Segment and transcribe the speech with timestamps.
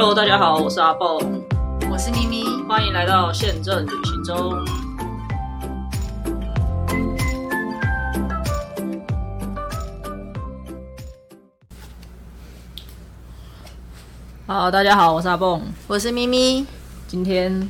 [0.00, 1.18] Hello，大家好，我是阿蹦，
[1.90, 4.54] 我是咪咪，欢迎来到宪政旅行中。
[14.46, 16.64] 好，大家好，我是阿蹦，我是咪咪，
[17.08, 17.68] 今天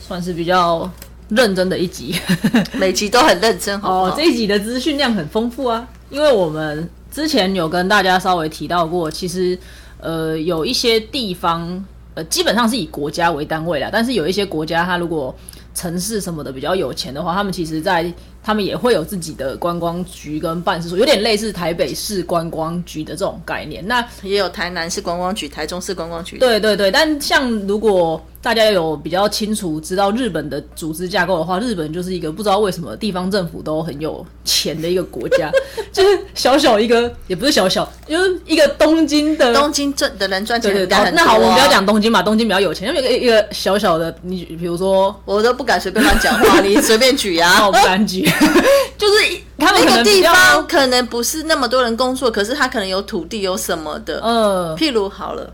[0.00, 0.90] 算是比较
[1.28, 2.18] 认真的一集，
[2.72, 4.04] 每集都很认真， 好？
[4.04, 9.58] 哦，这一集的资讯量很丰富啊，因为我们之前有跟大家稍微提到过，其实
[10.00, 15.34] 呃有一些地方呃基本上是以国家为单位啦，但是有一些国家它如果
[15.74, 18.10] 城市什么的比较有钱的话，他们其实在
[18.42, 23.86] 他们也会有自己的观光局跟办事处，有点类似台北市观光局的这种概念。
[23.86, 26.38] 那也有台南市观光局、台中市观光局。
[26.38, 35.50] 对对对，但像如果大家有比较清楚知道日本的组织架构的话，日本就是一个不知道为什么地方政府都很有钱的一个国家，
[35.92, 47.72] 就是小小一个，也不是小小，就是一个东京的东京赚的人赚钱对对对，很多啊那好，我们不要讲东京嘛，东京比较有钱，因为一个一个小小的，你比如说，我都不敢随便乱讲话，你随便举那啊 我。
[47.72, 48.22] 不敢举，
[48.96, 54.20] 就是一他们可那个地方可能不是那么多人工作，可是他可能有土地有什么的。
[54.22, 55.52] 呃，譬如好了，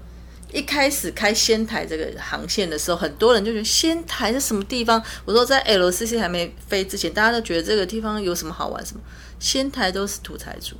[0.52, 5.02] 一开始开仙台这个航线的时候，很多人就觉得仙台是什么地方？
[5.24, 8.84] 我说在 LCC 还没飞之前，大家都觉得这个地方有什么好玩？
[8.84, 9.00] 什么
[9.38, 10.76] 仙台都是土财主，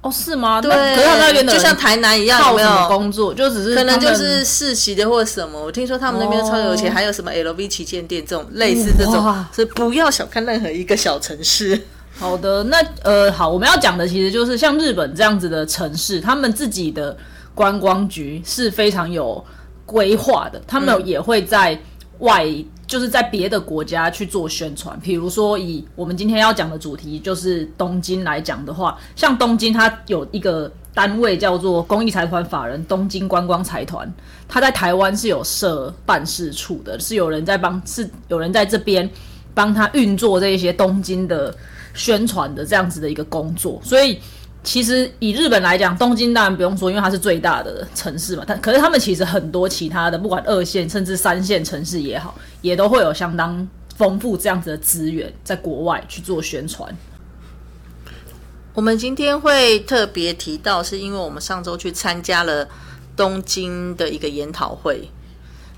[0.00, 0.60] 哦是吗？
[0.60, 2.88] 对，可是他那边就像台南一样，有没有？
[2.88, 3.32] 工作？
[3.34, 9.14] 就只是可能就是世袭的或者什么，我听说他们那边超有钱，哦还有什么 LV 旗舰店这种类似这种，
[9.52, 11.80] 所以不要小看任何一个小城市。
[12.16, 17.16] 好的，那呃，好，我们要讲的其实就是像日本这样子的城市，他们自己的
[17.54, 19.42] 观光局是非常有
[19.86, 21.78] 规划的，他们也会在
[22.18, 22.44] 外，
[22.86, 24.98] 就是在别的国家去做宣传。
[25.00, 34.12] 比如说，以我们今天要讲的主题就是东京来讲的话，像东京它有一个单位叫做公益财团法人东京观光财团，
[34.48, 39.08] 它在台湾是有设办事处的，是有人在帮，是有人在这边
[39.54, 41.54] 帮他运作这一些东京的
[41.94, 44.18] 宣传的这样子的一个工作，所以。
[44.64, 48.42] 其实以日本来讲，东京当然不用说，因为它是最大的城市嘛。
[48.46, 56.92] 但可是他们其实很多其他的，不管二线甚至三线城市也好，也都会有相当丰富这样子的资源在国外去做宣传。
[58.72, 62.66] 我们今天会特别提到，是因为我们上周去参加了
[63.14, 65.08] 东京的一个研讨会，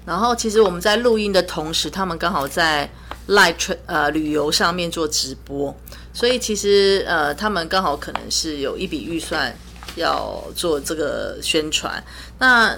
[0.07, 2.89] 然后其实我们在录音的同时，他们刚好在
[3.29, 5.77] Live 呃旅游上面做直播，
[6.17, 9.55] 所以其实呃他们刚好可能是有一笔预算
[9.97, 12.03] 要做这个宣传。
[12.39, 12.75] 那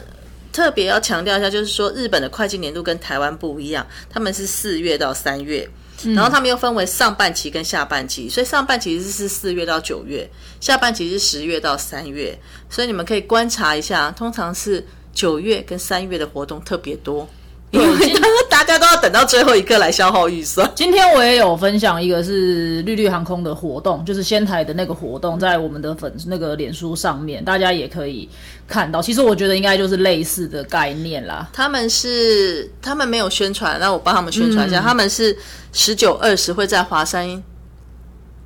[0.52, 5.70] 特别要强调一下，就是说日本的会计年度跟台湾不一样，他们是四月到三月。
[6.14, 10.28] 然后他们又分为上半期跟下半期，所以上半期是四月到九月，
[10.60, 12.36] 下半期是十月到三月。
[12.68, 17.28] 所以你们可以观察一下，通常是九月跟三月的活动特别多，
[17.70, 17.86] 因为
[18.48, 20.70] 大家都要等到最后一刻来消耗预算。
[20.74, 28.28] 今天我也有分享一个是绿绿航空的活动，就是仙台的那个活动，在我们的粉那个脸书上面，大家也可以
[28.66, 29.02] 看到。
[29.02, 31.48] 其实我觉得应该就是类似的概念啦。
[31.52, 34.80] 他们是他们没有宣传，那我帮他们宣传一下。
[34.80, 35.36] 他们是
[35.72, 37.42] 十九二十会在华山，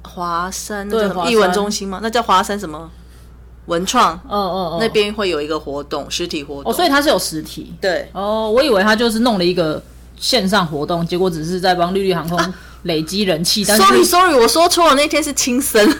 [0.02, 2.00] 华山那艺文中心吗？
[2.02, 2.90] 那叫华山什么
[3.66, 4.14] 文创？
[4.28, 6.72] 嗯嗯嗯，那边会有一个活动，实体活动。
[6.72, 7.72] 哦，所以它是有实体。
[7.80, 9.82] 对，哦，我以为他就是弄了一个
[10.18, 12.38] 线上活动，结果只是在帮绿绿航空
[12.82, 15.96] 累积人气，但是 Sorry Sorry，我说错了，那天是青森，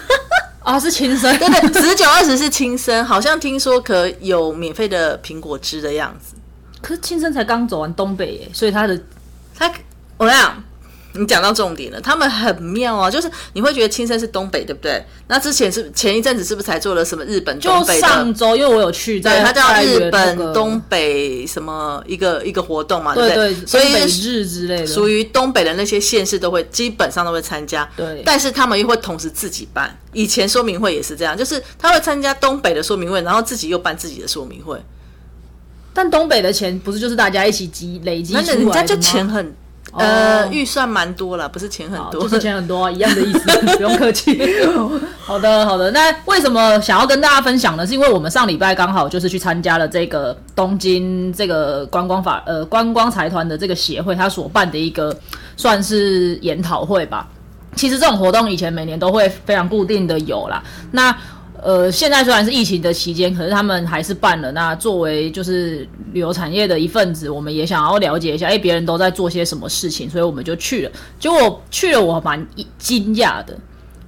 [0.59, 6.35] 啊是亲生， 对对，十九二十是青森，好像听说可有免费的苹果汁的样子。
[6.81, 8.99] 可是亲生才刚走完东北耶，所以他的
[9.57, 9.71] 他，
[10.17, 10.61] 我跟你讲，
[11.15, 15.05] 你讲到重点了，他们很妙啊，就是你会觉得青森是东北，对不对？
[15.27, 18.07] 那之前是前一阵子是不是才做了什么日本就东北的？
[18.07, 23.53] 上周，因为我有去，对，在它叫日本东北什么一个一个活动嘛，对不对？
[23.65, 29.95] 所以日之类的，属于东北的那些县市都会基本上都会参加，对但是他们又会同时自己办。
[30.13, 34.81] 以前说明会也是这样，就是他会参加东北的说明会，然后自己又办自己的说明会。
[35.93, 39.55] 但东北的钱不是就是大家一起积累积出那来的吗人家就钱很。
[39.95, 44.41] 呃，哦预算蛮多了，不是钱很多，就是钱很多、啊，一样的意思， 不用客气。
[45.21, 45.91] 好的，好的。
[45.91, 47.85] 那为什么想要跟大家分享呢？
[47.85, 55.15] 是因为我们上礼拜刚好就是去参加了这个东京这个观光法呃观光财团的这个协会，他所办的一个
[55.55, 57.27] 算是研讨会吧。
[57.75, 60.63] 其实这种活动以前每年都会非常固定的有啦。
[60.91, 61.15] 那
[61.63, 64.51] 呃，现在虽然是疫情的期间，可是他们还是办了。
[64.51, 70.91] 那作为就是旅游产业的一份子，我们也想要了解一下，哎，别人都在做些什么事情，所以我们就去了。
[71.17, 72.45] 结果去了，我蛮
[72.77, 73.57] 惊讶的，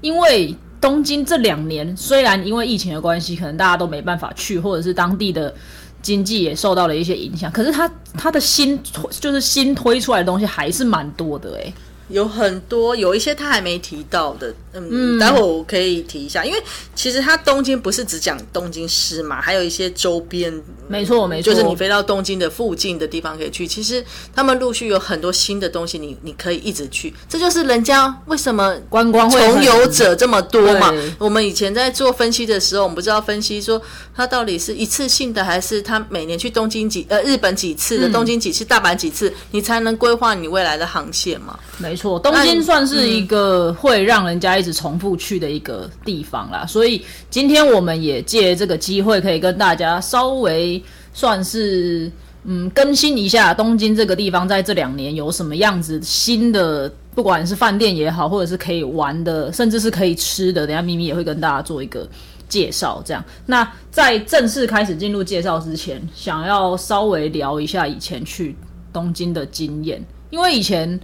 [0.01, 5.53] 因为东京这两年虽然因为疫情的关系，可能大家都没办法去，或者是当地的
[6.01, 7.49] 经济也受到了一些影响。
[7.49, 8.77] 可是他他的新
[9.09, 11.73] 就是新推出来的东西还是蛮多的哎、
[12.09, 16.63] 有很多，有一些他还没提到的，嗯，待会我可以提一下，因为
[16.93, 20.53] 其实他东京不是只讲东京市嘛，还有一些周边，
[20.87, 23.65] 没错没错，就是你飞到东京的附近的地方可以去。
[23.65, 24.03] 其实
[24.35, 30.93] 他们陆续有很多新的东西你，你可以一直去，这就是人家为什么观光会穷游者这么多嘛。
[31.17, 33.81] 我们以前在做分析的时候，我们不知道分析说
[34.15, 38.01] 他到底是一次性的，还是他每年去东京几呃日本几次嗯。
[38.01, 41.57] 的，东京几次，大阪几次，你才能规划你未来的航线嘛。
[41.77, 50.81] 没错，东京算是一个会让人家一直重复去的一个地方啦，所以今天我们也借这个机会，可以跟大家稍微
[51.13, 52.11] 算是
[52.43, 62.07] 嗯更新一下东京这个地方在这两年有什么样子新的，不管是饭店也好，或者是可以玩的，甚至是可以吃的，等下咪咪也会跟大家做一个。
[62.47, 68.55] 介绍这样，那在正式开始进入介绍之前，想要稍微聊一下以前去
[68.93, 69.99] 东京的经验，
[70.29, 70.97] 因为以前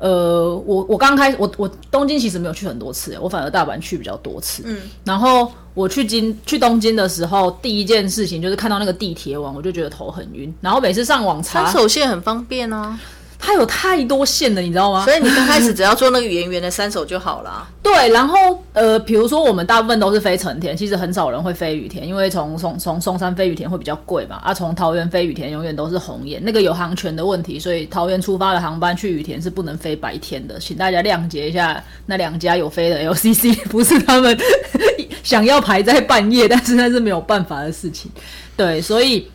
[0.00, 4.62] 呃，我我刚开始，我我东京其实没有去很多次，我反而大阪去比较多次。
[4.64, 10.52] 嗯，然后我去京去东京的时候，第一件事情就是看到那个地铁网，我就觉得头很晕。
[10.62, 12.98] 然后每次上网查，三手线很方便啊，
[13.40, 15.04] 它有太多线了，你知道吗？
[15.04, 17.66] 所以你刚开始只要做那个圆圆的三手就好了。
[17.82, 18.36] 对，然后
[18.74, 34.36] 呃，比如说我们大部分都是飞成田，其实很少人会飞羽田，因为从从从松山飞羽田会比较贵嘛，啊，从桃园飞羽田永远都是红眼，那个有航权的问题，所以桃园出发的航班去羽田是不能飞白天的，请大家谅解一下，那两家有飞的 LCC 不是他们
[35.24, 38.10] 想要排在半夜，但是那是没有办法的事情，
[38.56, 39.26] 对，所以。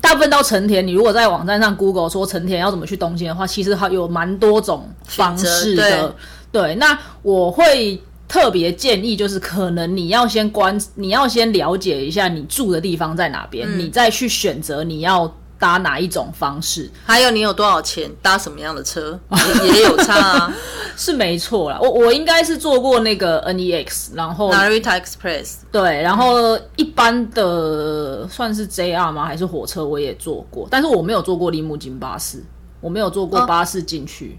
[0.00, 6.14] 大部分到成田，你如果在网站上 Google 说成田要怎么去东京的话，其实它有蛮多种方式选的。
[6.52, 15.32] 对，那我会特别建议，就是可能你要先关，你要先了解一下你住的地方在哪边，嗯你再去选择你要
[15.64, 19.18] 搭哪一种方式，还有你有多少钱，搭什么样的车
[19.64, 20.54] 也 也有差啊。
[20.94, 21.78] 是没错啦。
[21.80, 29.24] 我我应该是坐过那个 NEX，然后 Narita Express 对，然后一般的算是 JR 吗？
[29.24, 32.44] 还是火车我也坐过，但是我没有坐过铃木金巴士，
[32.82, 34.38] 我没有坐过巴士进去。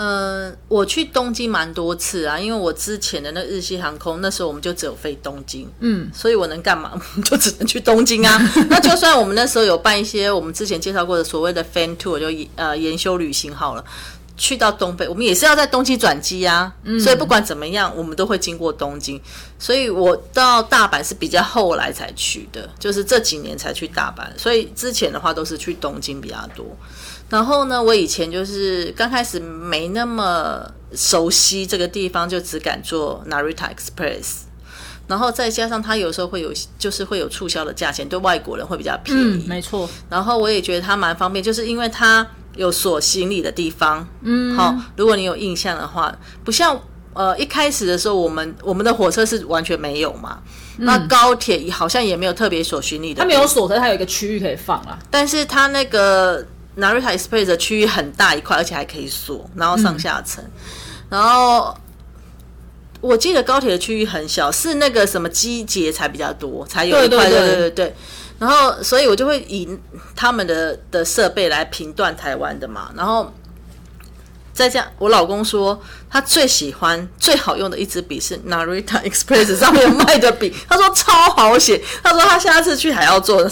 [0.00, 6.92] 嗯，我去东京蛮多次啊，因为我之前的那日系航空，那时候我们就只有飞东京，嗯，所以我能干嘛？
[7.24, 8.40] 就只能去东京啊。
[8.70, 13.84] 那就算我们那时候有办一些我们之前介绍过的所谓的 fan tour，就呃研修旅行好了，
[14.36, 16.72] 去到东北，我们也是要在东京转机啊。
[17.02, 19.20] 所以不管怎么样，我们都会经过东京。
[19.58, 26.64] 所以我到大阪是比较后来才去的，就是这几年才去大阪，所以之前的话都是去东京比较多。
[27.28, 30.62] 然后呢，我以前就是刚开始没那么
[30.94, 34.42] 熟悉这个地方，就只敢坐 Narita Express。
[35.06, 39.22] 然后再加上它有时候会有，就是会有促销的价钱，对外国人会比较便宜。
[39.22, 39.88] 嗯，没错。
[40.10, 42.26] 然后我也觉得它蛮方便，就是因为它
[42.56, 44.06] 有锁行李的地方。
[44.20, 46.14] 嗯，好，如果你有印象的话，
[46.44, 46.78] 不像
[47.14, 50.40] 呃一开始的时候，我们我们的火车是完全没有嘛。
[50.76, 54.98] 那高铁好像也没有特别锁行李的它没有锁，但它有一个区域可以放啦。
[55.10, 56.46] 但是它那个
[56.78, 60.44] Narita Express 的区域很大一块，而且还可以锁，然后上下层，
[61.10, 61.76] 然后
[63.00, 67.94] 我记得高铁的区域很小，是那个什么机节才比较多，才有一块，对对对对对对。
[68.38, 69.68] 然后，所以我就会以
[70.14, 73.32] 他们的的设备来评断台湾的嘛，然后。
[74.50, 83.48] 再这样，我老公说他最喜欢、最好用的一支笔是 Narita Express 上面卖的笔，他说超好写，他说他下次去还要做，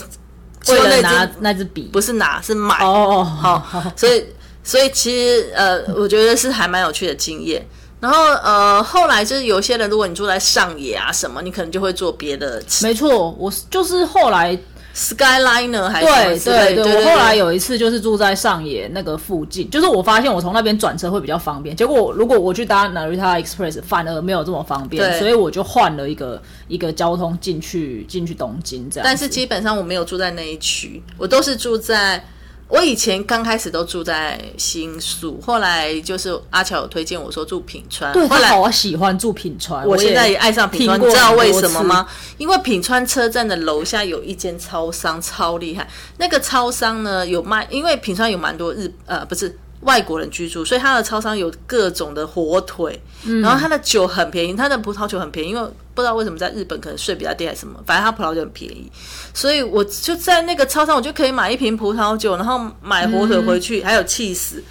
[0.69, 2.77] 为了拿那支笔，不是拿是买。
[2.85, 4.25] 哦哦，好，好，所以
[4.63, 7.67] 所以其实呃，我觉得是还蛮有趣的经验。
[7.99, 14.57] 然后呃，后来就是有些人，如果你住在上野啊什么，你可能就会做别的没错，我是就是后来
[14.97, 16.07] Skyliner 还是。
[16.07, 21.77] 对对，对我后来有一次就是住在上野那个附近，就是我发现我从那边转车会比较方便。
[21.77, 29.05] 结果如果我去搭 Narita Express，反而没有这么方便，所以我就换了一个一个交通进去进去东京这样。
[29.05, 32.25] 但是基本上我没有住在那一区，我都是住在。
[32.69, 42.07] 我以前刚开始都住在新宿，后来就是阿乔有推荐我说住品川，对后来我喜欢住品川，我现在也爱上品川，你知道为什么吗？
[42.39, 45.89] 因为品川车站的楼下有一间超商，超厉害。
[46.19, 53.01] 那个超商呢有卖，因为品川有蛮多日呃不是外国人居住，所以它的超商有各种的火腿，
[53.43, 58.91] 然后它的酒很便宜，它的葡萄酒很便宜，因为不知道为什么在日本可能税比较低还是什么，反正它葡萄酒很便宜，
[59.35, 64.63] 所以我就在那个超商我就可以买一瓶葡萄酒，然后买火腿回去，还有气死。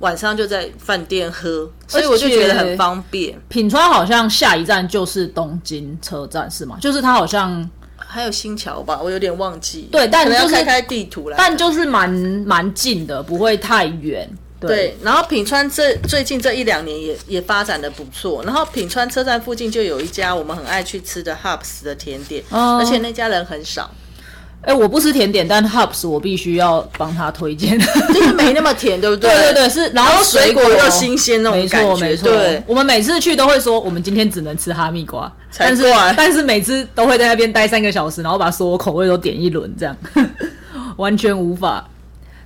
[0.00, 3.38] 晚上就在饭店喝，所以我就觉得很方便。
[3.50, 6.78] 品川好像下一站就是东京车站是吗？
[6.80, 9.90] 就是它好像还有新桥吧，我有点忘记。
[9.92, 11.36] 对但可能要就是开开地图来。
[11.36, 12.08] 但就是蛮
[12.46, 14.26] 蛮近的，不会太远。
[14.60, 23.90] 对，然后品川这最近这一两年也也发展的不错，然后品川车站附近就有一家我们很爱去吃的 Hubs 的甜点，哦而且那家人很少，
[24.62, 27.78] 哎、我不吃甜点，但 Hubs 我必须要帮他推荐。
[28.12, 29.30] 就是没那么甜，对不对？
[29.34, 32.28] 对对对，是，然后水果果又新鲜那种没感觉，错没错。
[32.28, 39.96] 对，我们每次去都会说，我们今天只能吃哈密瓜，但是怪但是每次都会在那边待三个小时，然后把所有口味都点一轮，这样
[40.98, 41.88] 完全无法。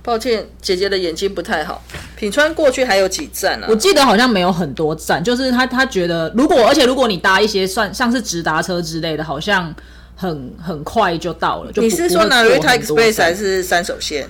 [0.05, 1.83] 抱歉，姐姐的眼睛不太好。
[2.15, 3.75] 品川过去还有几站啊我？
[3.75, 9.73] 记得好像没有很多站，就是他他觉得如果而且如果你搭一些算像是直达车之类的，好像
[10.15, 11.71] 很很快就到了。
[11.71, 14.29] 就你是说 Narita Express 还是三手线？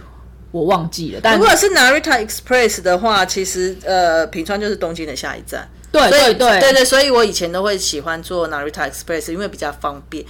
[0.52, 5.68] 我忘记了，但如果是 Narita Express 的话，其实呃，品川就是东京的下一站。
[5.92, 10.24] 对对对对对，所以我以前都会喜欢坐 Narita Express，因为比较方便。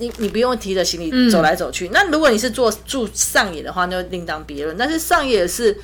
[0.00, 1.88] 你你不用提着行嗯李走来走去。
[1.92, 4.76] 那如果你是坐住上野的话，那就另当别论。
[4.76, 5.78] 但是上野是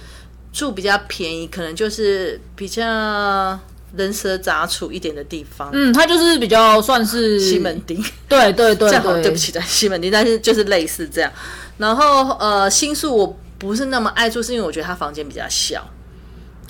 [0.53, 3.57] 住比较便宜，可能就是比较
[3.95, 5.71] 人蛇杂处一点的地方。
[5.73, 11.31] 嗯，它就是比较算是西门町，对对对这样好，对， 不起，在西门町，但是就是类似这样。
[11.79, 15.87] 然后呃，新宿我不是那么爱住，是因为我觉得它房间比较小。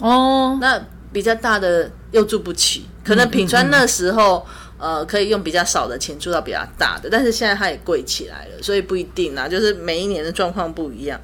[0.01, 0.79] 哦，那
[1.13, 4.45] 比较大的又住不起，可能品川那时候、
[4.79, 11.21] 呃可以用比较少的钱住到比较大的，但是现在它也贵起来了，所以不一定啦，就是每一年的状况不一样。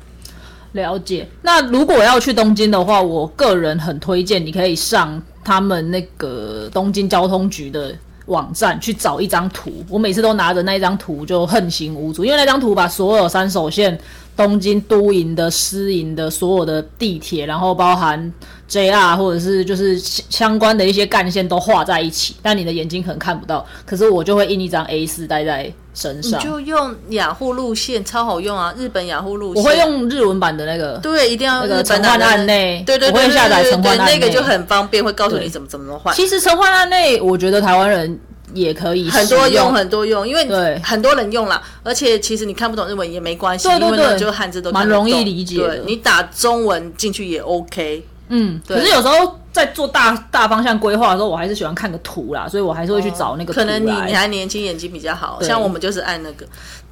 [0.73, 1.29] 了解。
[1.43, 7.95] 那如果要去东京的话，我个人很推荐你可以上他们那个东京交通局的
[8.27, 9.85] 网站去找一张图。
[9.91, 13.99] 我每次都拿着那一张图就横行无阻，因为那张图把所有三手线、
[14.37, 18.33] 东京都营的、私营的所有的地铁，然后包含
[18.69, 23.67] JR 或者是就是相相关的一些干线都画在一起，但你的眼睛可能看不到。
[23.85, 26.41] 可是我就会印一张 A 四带在身你上。
[26.41, 28.75] 就用雅虎路线，超好用啊！
[28.79, 36.15] 日本雅虎路线，我会用日文版的那个，对，一定要那个日本陈焕案内对对对，我会下载对对陈焕案内对那个就很方便，会告诉你对怎么怎么换。
[36.15, 38.19] 其实陈焕案内，我觉得台湾人
[38.55, 39.73] 也可以很多用用。
[39.73, 40.81] 很多用，因为对。
[40.85, 44.19] 很多人用了，而且其实你看不懂日文也没关系，对对因为那对。
[44.19, 45.77] 就汉字都蛮容易理解的。
[45.77, 48.05] 对你打中文进去也 OK。
[48.29, 56.47] 嗯，可是有时候在做大大方向规划的时候，我还是喜欢看个图啦，所以我还是会去找那个图可能你你还年轻，眼睛比较好，像我们就是按那个，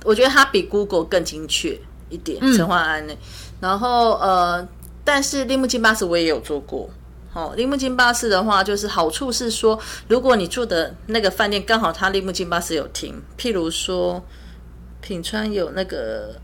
[0.05, 1.79] 我觉得它比 Google 更精确
[2.11, 2.55] 一点，嗯。
[2.55, 3.14] 陈焕安呢。
[3.59, 4.67] 然后呃，
[5.02, 6.90] 但是铃木金巴士我也有做过。
[7.32, 14.20] 哦，铃木金巴士的话，就是好处是说，如果你住的那个饭店刚好它铃木金巴士有停，譬如说
[15.00, 16.34] 品川有那个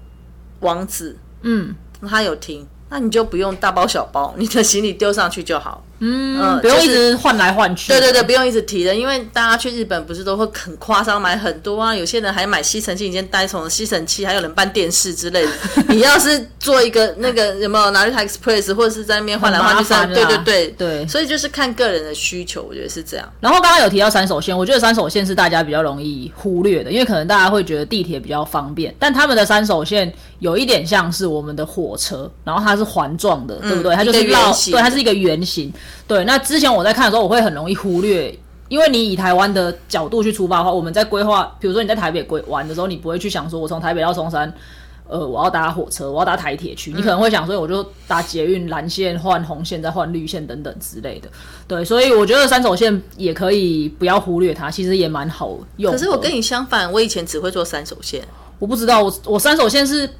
[0.60, 5.84] 王子，嗯它有停，那你就不用大包小包，你的行李丢上去就好。
[5.98, 7.88] 嗯，嗯不用一直换来换去。
[7.92, 15.52] 对对对，不用一直提的，因为大家去日本不是都会很夸张买很多啊，有些人还买吸尘器，已经带什么吸尘器，还有人搬电视之类的。
[15.88, 23.26] 你要是做一个那个有没有 Narita Express，或者是在那边换来换去，对对对对所以就是看个人的需求，我觉得是这样。
[23.40, 33.94] 然后刚刚有提到三手线，我觉得三手线是大家比较容易忽略的，因为可能大家会觉得地铁比较方便，但他们的三手线有一点像是我们的火车，然后它是环状的，对不对？
[33.94, 34.36] 它就是嗯一个
[34.72, 35.72] 对，它是一个圆形。
[36.06, 38.38] 对，那之前我在看的时候，我会很容易忽略。
[38.68, 44.52] 因为你以台湾的角度去出发的话，我们在规划，比如说你在台北规玩的时候，你不会去想说，我从台北到松山，
[45.08, 51.28] 呃，我要搭火车，我要搭台铁去，你可能会想说，我就搭捷运蓝线换红线，再换绿线等等之类的。
[51.68, 55.92] 对，所以我觉得三手线也可以不要忽略它，其实也蛮好用。
[55.92, 58.20] 可是我跟你相反，我以前只会做三手线，
[58.58, 60.10] 我不知道，我我三手线是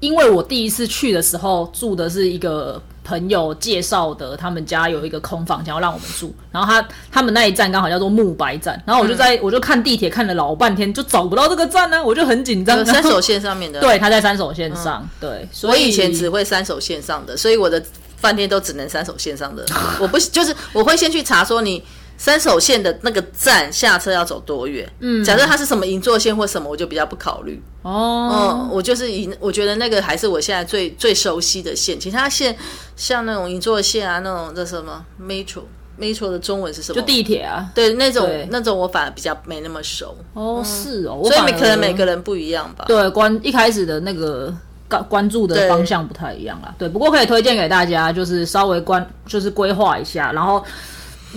[0.00, 6.34] 因为我第一次去的时候住的是一个朋友介绍的，他们家有一个空房，想要让我们住。
[6.50, 12.84] 然后他他们那一站刚好叫做木白站，然后我就嗯在、我就看地铁看了老半天，就找不到这个站呢、我就很紧张。
[12.84, 13.80] 三手线上面的。
[13.82, 17.82] 对，他在三手线上，对，所我以以前只会三手线上的，所以我的
[18.16, 19.64] 饭店都只能三手线上的。
[20.00, 21.82] 我不就是我会先去查说你
[22.24, 24.90] 三手线的那个站下车要走多远。
[25.00, 27.62] 嗯，假设它是什么银座线或什么，我就比较不考虑。
[27.82, 32.00] 哦，嗯，我就是银，我觉得那个还是我现在最最熟悉的线。
[32.00, 32.56] 其他线
[32.96, 35.64] 像那种银座线啊，那种叫什么 metro
[36.00, 36.98] metro 的中文是什么？
[36.98, 37.70] 就地铁啊。
[37.74, 42.86] 对那种对那种我反而比较没那么熟，哦，是哦，所以每可能每个人不一样吧。
[42.88, 44.50] 对关一开始的那个
[44.88, 46.74] 关关注的方向不太一样啦。
[46.78, 50.64] 对，不过可以推荐给大家，就是稍微关就是规划一下，然后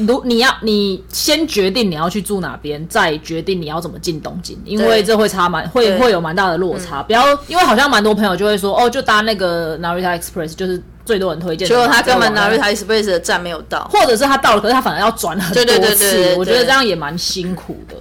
[0.05, 7.01] 如你要你先决定你要去住哪边，再决定你要怎么进东京，因为对这会差蛮会会有蛮大的落差。
[7.01, 11.67] 不要因为好像蛮多朋友就会说哦，就搭那个 Narita Express，就是最多人推荐。
[11.67, 13.89] 结果他根本 Narita Express 的站没有到。
[13.91, 17.95] 或者是他到了，可是他反而要转很多次，对对对对对我觉得这样也蛮辛苦的。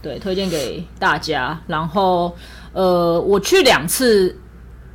[0.00, 1.60] 对，推荐给大家。
[1.66, 2.34] 然后
[2.72, 4.34] 呃，我去两次，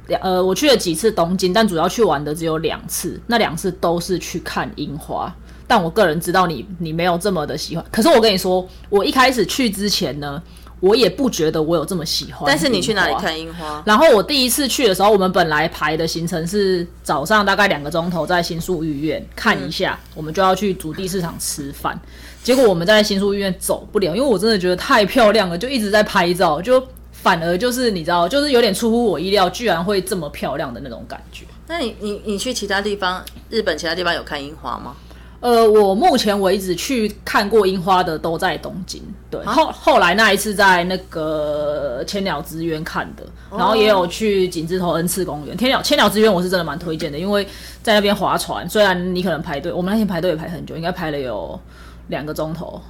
[0.07, 5.33] 两呃，我去了几次东京，但主要去玩的只有两次，那两次都是去看樱花。
[5.67, 10.41] 但我个人知道你你没有这么的喜欢，可是我跟你说，我一开始去之前呢，
[10.79, 12.43] 我也不觉得我有这么喜欢。
[12.45, 13.15] 但是你去哪里？
[13.15, 13.83] 看樱花？
[13.85, 21.99] 然后我第一次去的时候，我们本来排的行程是早上大概两个钟头在新宿御苑看一下，我们就要去竹地市场吃饭。
[22.41, 26.81] 结果我们在新宿御苑走不了，因为我真的觉得太漂亮了，就一直在拍照，就
[27.11, 31.43] 反而就是你知道，就是有点出乎我意料，居然会这么漂亮的那种感觉。
[31.67, 34.95] 那你你你去其他地方，日本其他地方有看樱花吗？
[35.39, 45.55] 呃，我目前为止去看过樱花的都在东京，对，后后来那一次在那个千鸟之渊看的，然后也有去景之头恩赐公园。
[45.55, 47.47] 千鸟千鸟之渊我是真的蛮推荐的，因为
[47.83, 51.59] 在那边划船，虽然你可能排队，我们那天排队也排很久，应该排了有
[52.07, 52.81] 两个钟头，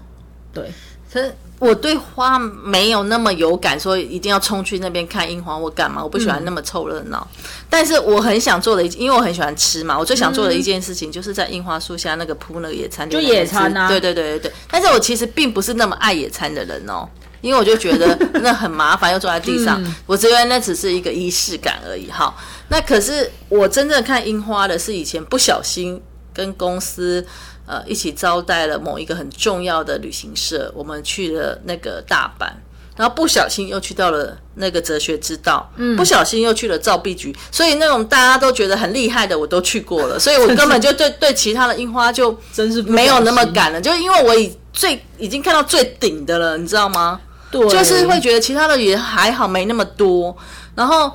[0.53, 0.71] 对。
[1.17, 7.27] 可是我对花没有那么有感，说一定要冲去那边看樱花或干嘛，我不喜欢那么凑热闹。
[7.67, 13.87] 但是我很想做的一，因为我很喜欢吃嘛，我最想做的一件事情就是在樱花树下那个铺那个野餐，就野餐啊。
[13.87, 14.51] 对对对对对。
[14.69, 17.09] 但是我其实并不是那么爱野餐的人哦，
[17.41, 22.11] 因为我就觉得那很麻烦，又坐在地上，我觉得那只是一个仪式感而已。
[22.11, 22.31] 哈，
[22.69, 25.99] 那可是我真正看樱花的是以前不小心
[26.31, 27.25] 跟公司。
[27.67, 32.47] 呃，一起招待了某一个很重要的旅行社，我们去了那个大阪，
[32.95, 47.19] 然后不小心又去到了那个哲学之道，嗯，不小心又去了造币局，所以那种大家都觉得很厉害的，我都去过了， 所以我根本就对对其他的樱花就真是没有那么敢了，就因为我已最已经看到最顶的了，你知道吗？
[47.51, 50.35] 对，就是会觉得其他的也还好，没那么多，
[50.73, 51.11] 然后。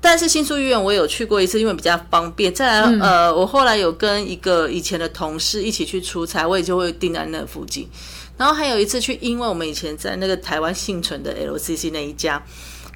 [0.00, 2.54] 但是新宿医院我有去过一次，因为比较方便。
[2.54, 7.88] 再来，呃，我后来有跟一个以前的同事一起去出差，我也就会定在那附近。
[8.36, 12.40] 然后还有一次去，因为我们以前在那个台湾幸存的 LCC 那一家，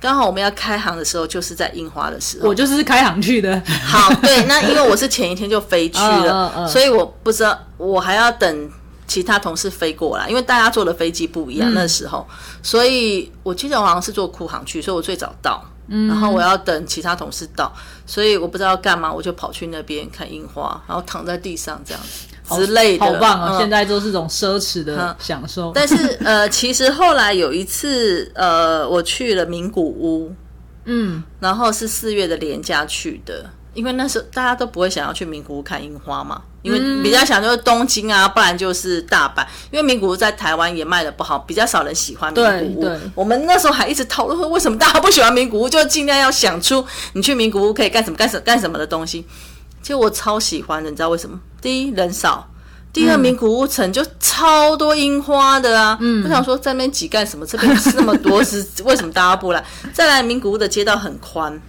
[0.00, 2.49] 刚好我们要开行的时候，就是在樱花的时候。
[2.49, 3.60] 我就是开行去的。
[3.84, 8.71] 好，对，那因为我是前一天就飞去了， 所以我不知道我还要等
[9.08, 12.25] 其他同事飞过来，因为大家坐的飞机不一样那时候，
[12.62, 15.60] 所以我记得我好像是坐库航去，所以我最早到。
[15.88, 17.73] 然后我要等其他同事到，
[18.06, 23.58] 所以我不知道要干嘛，我就跑去那边看樱花，然后躺在地上这样子之类的，好棒啊！
[23.58, 25.73] 现在都是种奢侈的享受。
[25.75, 30.34] 但是呃， 其实后来有一次呃，我去了名古屋，
[30.84, 33.50] 嗯，然后是四月的连假去的。
[33.75, 39.44] 因为那时候大家都不会想要去名古屋看樱花嘛，因为比较想就是东京啊，不然就是大阪。
[39.70, 42.98] 因为名古屋在台湾也卖的不好，比较少人喜欢名古屋。
[43.14, 49.26] 我们那时候还一直讨论说，为什么大家不喜欢名古屋，就尽量要想出你去名古屋可以干什么干什干什么的东西。
[49.82, 51.38] 其实我超喜欢的，你知道为什么？
[51.60, 52.48] 第一人少，
[52.92, 55.98] 第二名古屋城就超多樱花的啊。
[56.00, 57.44] 嗯，我想说在那边挤干什么？
[57.44, 59.64] 这边那么多，是为什么大家不来？
[59.92, 61.60] 再来名古屋的街道很宽。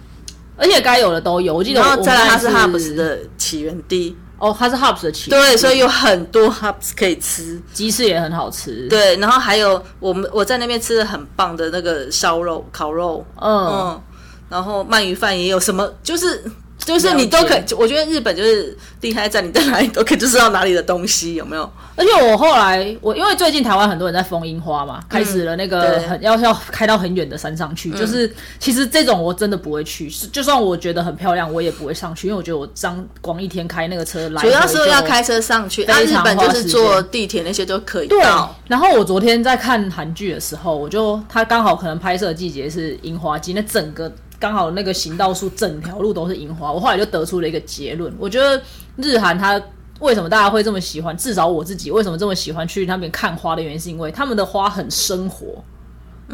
[0.56, 1.80] 而且该有的都有，我记得。
[1.80, 5.40] 然后再来，它是 Hubs 的起源地哦，它是 hops 的起源。
[5.40, 8.88] 对，所以有很多 hops 可以吃，鸡翅也很好吃。
[8.88, 14.00] 对，然后还有我们我在那边吃的很棒的那个烧肉、烤肉，嗯，
[14.48, 16.44] 然后鳗鱼饭也有什么，就是。
[16.84, 21.70] 就是你都可以，我觉得日本就是厉害在你在哪里都可以就知道哪里的东西有没有。
[21.96, 38.54] 而且我后来我因为最近台湾很多人在封樱花嘛，开始了那个很要要开到很远的山上去，就是其实这种我真的不会去，就算我觉得很漂亮，我也不会上去，因为我觉得我张光一天开那个车来，主要是要开车上去，那日本就是坐地铁那些都可以到。
[38.66, 44.12] 然后我昨天在看韩剧的时候，我就他刚好可能拍摄季节是樱花季，那整个。
[44.38, 48.12] 刚好那个行道树整条路都是樱花，我后来就得出了一个结论。
[48.18, 48.60] 我觉得
[48.96, 49.60] 日韩它
[50.00, 55.64] 为什么大家会这么喜欢，至少我自己为什么这么喜欢去那边看花的原因，是因为他们的花很生活，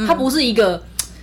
[0.07, 0.83] 它不是一个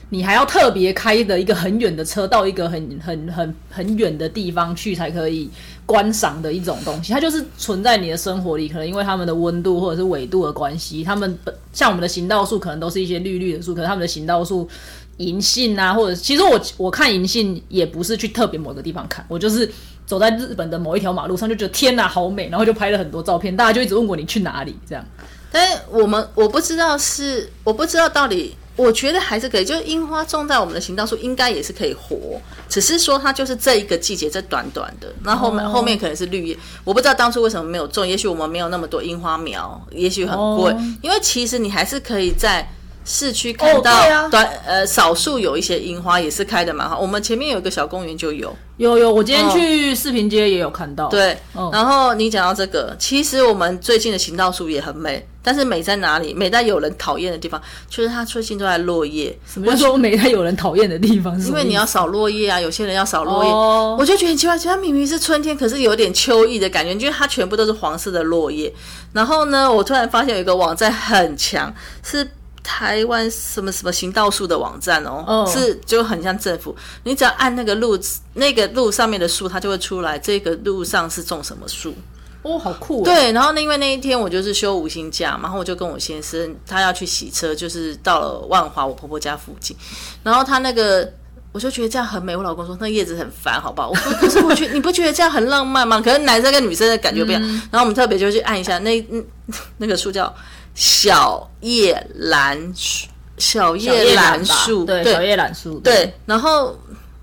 [0.10, 5.50] 你还要特别开的一个很远的车到一个很很很很远的地方去才可以
[5.86, 8.70] 观赏的一种东西，它就是存在你的生活里。
[8.70, 11.38] 可能因为他们的温度或者是纬度的关系，他们
[11.74, 14.70] 像我们的行道树可能都是一些绿绿的树，可能他们的行道树。
[15.18, 19.70] 银杏啊，或者其实我我看银杏也不是去特别某个地方看，我就是
[20.06, 25.04] 走在日本的某一条马路上就觉得天哪好美，然后就拍了很多照片，大家就一直问我你去哪里这样。
[25.52, 42.70] 但是我们我不知道是我不知道到底，我觉得还是可以，就是樱花种在我们的行道树应该也是可以活，只是说它就是这一个季节这短短的，那后面后面可能是绿叶，我不知道当初为什么没有种，也许我们没有那么多樱花苗，也许很贵，因为其实你还是可以在。
[43.10, 47.00] 市区看到对呃少数有一些樱花也是开的蛮好。
[47.00, 51.38] 我们前面有一个小公园就有，有有，我今天去四平街也有看到。，对。
[51.56, 56.34] 嗯然后你讲到这个，其实我们最近的行道树也很美，但是美在哪里？
[56.34, 59.38] 美在有人讨厌的地方，就是它最近都在落叶。
[59.48, 61.42] 什么叫做没太有人讨厌的地方？
[61.46, 68.74] 因为你要扫落叶啊，有些人要扫落叶，哦我就觉得很奇怪，其实它明明是春天，可是有点秋意的感觉，因为它全部都是黄色的落叶。
[69.14, 72.30] 然后呢，我突然发现有一个网站很强，是
[72.70, 76.76] 台湾什么什么行道树的网站哦，哦是就很像政府，
[77.06, 77.98] 你只要按那个路
[78.34, 81.96] 那个路上面的树，它就会出来这个路上是种什么树。
[82.42, 89.76] 哦，好酷、哦。，对，然后那因为那一天我就是休五星假嘛，然后我就跟我先生他要去洗车，就是到了万华我婆婆家附近，
[90.22, 91.10] 然后他那个。
[91.54, 93.90] 我就觉得这样很美，我老公说那叶子很烦，好不好？
[93.90, 96.00] 我说可是我觉得你不觉得这样很浪漫吗？
[96.00, 97.42] 可是男生跟女生的感觉不一样。
[97.72, 99.26] 然后我们特别就去按一下那嗯
[99.78, 100.32] 那个树叫
[100.78, 103.08] 小叶兰树，
[103.40, 106.14] 小小叶兰树，对，小叶兰树，对。
[106.28, 106.78] 然后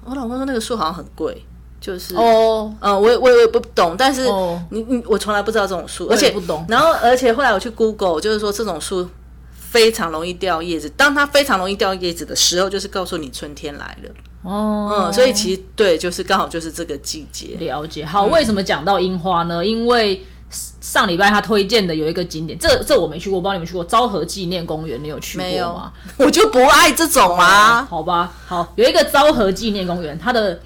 [0.05, 1.40] 我老公说那个树好像很贵，
[1.81, 9.09] 就是哦，嗯，我也我也我也不懂，但是哦你你我从来不知道这种树，而且不懂然后而且后来我去 Google，就是说这种树
[9.55, 10.90] 非常容易掉叶子。
[10.97, 14.11] 当它非常容易掉叶子的时候，就是告诉你春天来了。
[14.43, 17.57] 哦，嗯，所以其实对，就是刚好就是这个季节。
[17.61, 18.05] 了解。
[18.05, 19.64] 好，为什么讲到樱花呢？
[19.64, 27.85] 因为上礼拜他推荐的有一个景点，这这我没去过，我不知道你们去过昭和纪念公园，你有去没有过吗？， 我就不爱这种啊。
[27.91, 30.61] 好吧，好，有一个昭和纪念公园，它的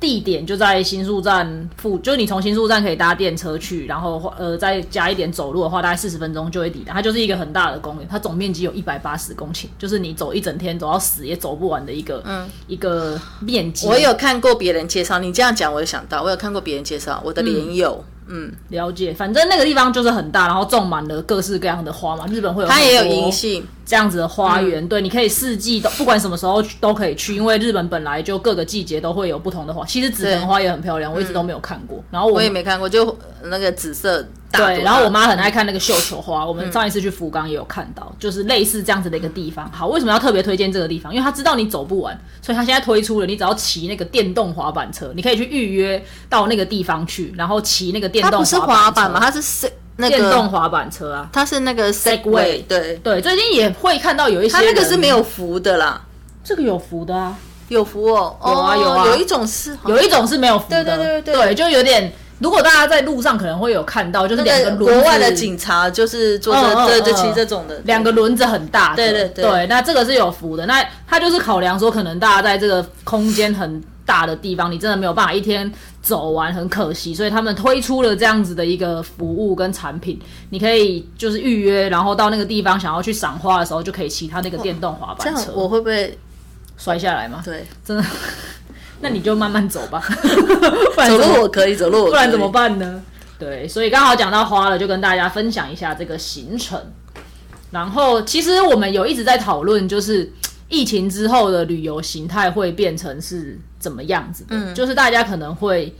[0.00, 6.94] 地点就在新宿站附，就是你从新宿站可以搭电车去，然后呃再加一点走路的话，大概四十分钟就会抵达。
[6.94, 13.86] 它就是一个很大的公园，它总面积有一百八十公顷，就是你走一整天走到死也走不完的一个嗯一个面积。
[13.86, 18.17] 我有看过别人介绍，你这样讲我有想到，我有看过别人介绍，我的莲友，嗯，
[18.68, 22.26] 了解，反正那个地方就是很大，然后种满了各式各样的花嘛。
[22.26, 29.84] 日本会有它也有银杏，这样子的花园，对，你可以四季都不管什么时候都可以去，因为日本本来就各个季节都会有不同的花。
[29.86, 32.02] 其实紫藤花也很漂亮，我一直都没有看过。
[32.10, 39.70] 然后我我也没看过，就那个紫色对，然后我妈很爱看那个绣球嗯花，我们上一次去福冈也有看到，就是类似这样子的一个地方。
[39.70, 41.12] 好，为什么要特别推荐这个地方？
[41.12, 49.20] 因为他知道你走不完，所以他现在推出了，你只要骑那个电动滑板车，你可以去预约到那个地方去，然后骑那个电动它不是滑板吗？
[49.20, 51.28] 它是那个，电动滑板车啊。
[51.30, 56.00] 它是那个 Segway 对，对，最近也会看到有一些它那个是没有扶的啦。
[56.42, 57.36] 这个有扶的啊，
[57.68, 62.10] 有福哦，有啊哦有啊有一种是有一种是没有扶的，对对对对就有点。
[62.38, 70.64] 如果大家在路上可能会有看到，就是两个轮子国外的警察就是坐嗯嗯这对对嗯骑这种的，两个轮子很大的，对对对那这个是有扶的。
[70.66, 75.70] 那他就是考量说，可能大家在这个空间很大的地方，你真的没有办法一天
[76.00, 77.14] 走完，很可惜。
[77.14, 80.18] 所以他们推出了这样子的一个服务跟产品，
[80.50, 86.16] 你可以就是预约，然后到那个地方想要去赏花的时候，就可以骑他那个电动滑这样板车，我会不会
[86.76, 87.42] 摔下来吗？
[87.44, 88.04] 对真的，
[89.00, 90.02] 那你就慢慢走吧，
[90.94, 92.48] 不然走路我可以，走路我不然怎么？
[92.50, 93.02] 办呢？
[93.38, 96.80] 对，所以刚好讲到花了，就跟大家分享一下这个行程。
[97.70, 100.30] 然后，其实我们有一直在讨论，就是
[100.68, 104.56] 疫情之后的旅游形态会变成是怎么样子的？
[104.56, 105.94] 嗯就是大家可能会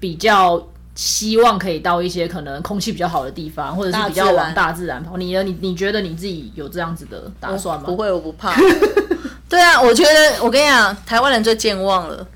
[0.00, 0.60] 比较
[0.94, 5.16] 希望可以到一些可能空气比较好的地方，或者是比较往大自然跑。
[5.16, 5.42] 你呢？
[5.42, 7.84] 你你觉得你自己有这样子的打算吗？
[7.86, 8.52] 不会，我不怕。
[9.48, 12.26] 对啊，我觉得我跟你讲，台湾人最健忘了。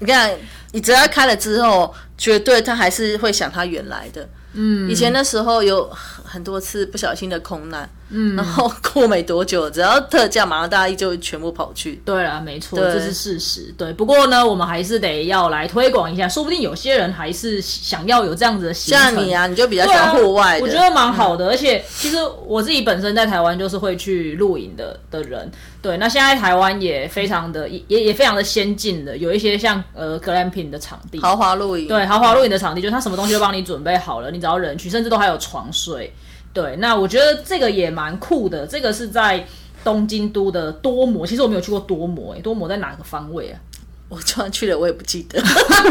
[0.00, 0.32] 你看，
[0.72, 4.28] 你只要开了之后，绝对他还是会想他原来的。
[4.52, 12.00] 嗯，以前的时候有很多次不小心的空难，嗯，然后过没多久，只要特价，马上大家就全部跑去。
[12.04, 13.74] 对啦，没错，这是事实。
[13.76, 19.14] 对，不过呢，我们还是得要来推广一下，说不定有些人还是想要有这样子的行程。
[19.14, 21.48] 像你啊，你就比较喜欢户外的，我觉得蛮好的。
[21.48, 22.16] 而且其实
[22.46, 25.50] 我自己本身在台湾就是会去露营的的人，
[25.82, 25.96] 对。
[25.96, 31.88] 那现在台湾也非常的也也也非常的先进的，有一些像呃 glamping 的场地，豪华露营。
[31.88, 36.14] 对，豪华露营的场地，就是它什么东西都帮你准备好了，你只要人去，甚至都还有床睡。
[36.56, 38.66] 对，那我觉得这个也蛮酷的。
[38.66, 39.46] 这个是在
[39.84, 43.60] 东京都的多摩，其实我没有去过多摩，诶，多摩在哪个方位啊？
[44.08, 45.38] 我突然去了，我也不记得。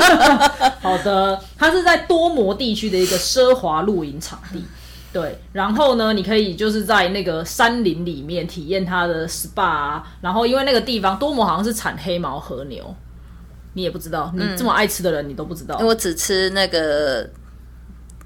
[0.82, 4.64] 好的，它是在多摩地区的一个奢华露营场地。
[5.14, 12.84] 对，然后呢，你可以就是在那个山林里面体验它的 SPA，、啊、然后因为那个地方多摩好像是产黑毛和牛，
[13.74, 15.78] 你也不知道，你这么爱吃的人你都不知道。
[15.78, 17.30] 我只吃那个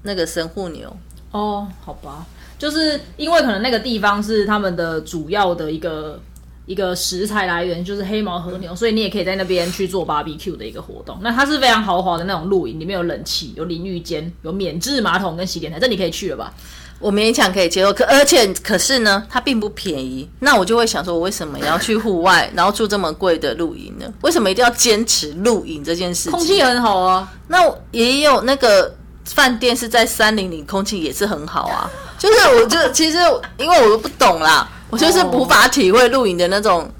[0.04, 0.96] 那个神户牛。
[1.32, 2.26] 哦，好吧，
[2.58, 6.20] 就是因为可能那个地方是他们的主要的一个
[6.66, 11.18] 一个食材来源，就是黑毛和牛，所以你也可以在那边去做 barbecue 的一个活动。
[11.20, 16.52] 那它是非常豪华的那种露营，里面有冷气、有淋浴间、有免治马桶跟洗脸台，这你可以去了吧？
[16.98, 20.28] 我勉强可以接受，可而且可是呢，它并不便宜。
[20.40, 24.12] 那我就会想说，我为什么要去户外，然后住这么贵的露营呢？
[24.20, 26.32] 为什么一定要坚持露营这件事情？
[26.32, 27.32] 空气很好啊。
[27.48, 28.94] 那也有那个
[29.34, 31.90] 饭店是在山林里，空气也是很好啊。
[32.18, 33.18] 就是我就其实
[33.56, 36.90] 因为我不懂啦，我就是无法体会露营的那种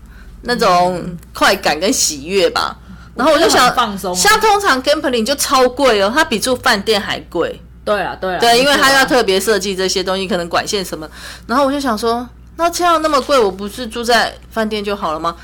[0.43, 2.77] 那种快感跟喜悦吧。
[3.15, 7.61] 然后我就想放松，像通常 camping 就超贵哦，它比住饭店还贵。
[7.85, 11.09] 对啊，对啊，对，因为它要特别设计这些东西，可能管线什么。
[11.47, 15.35] 然后我就想说，那这样那么贵，我不是住在饭店就好了吗？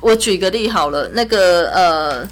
[0.00, 2.28] 我举个例好了，那个呃，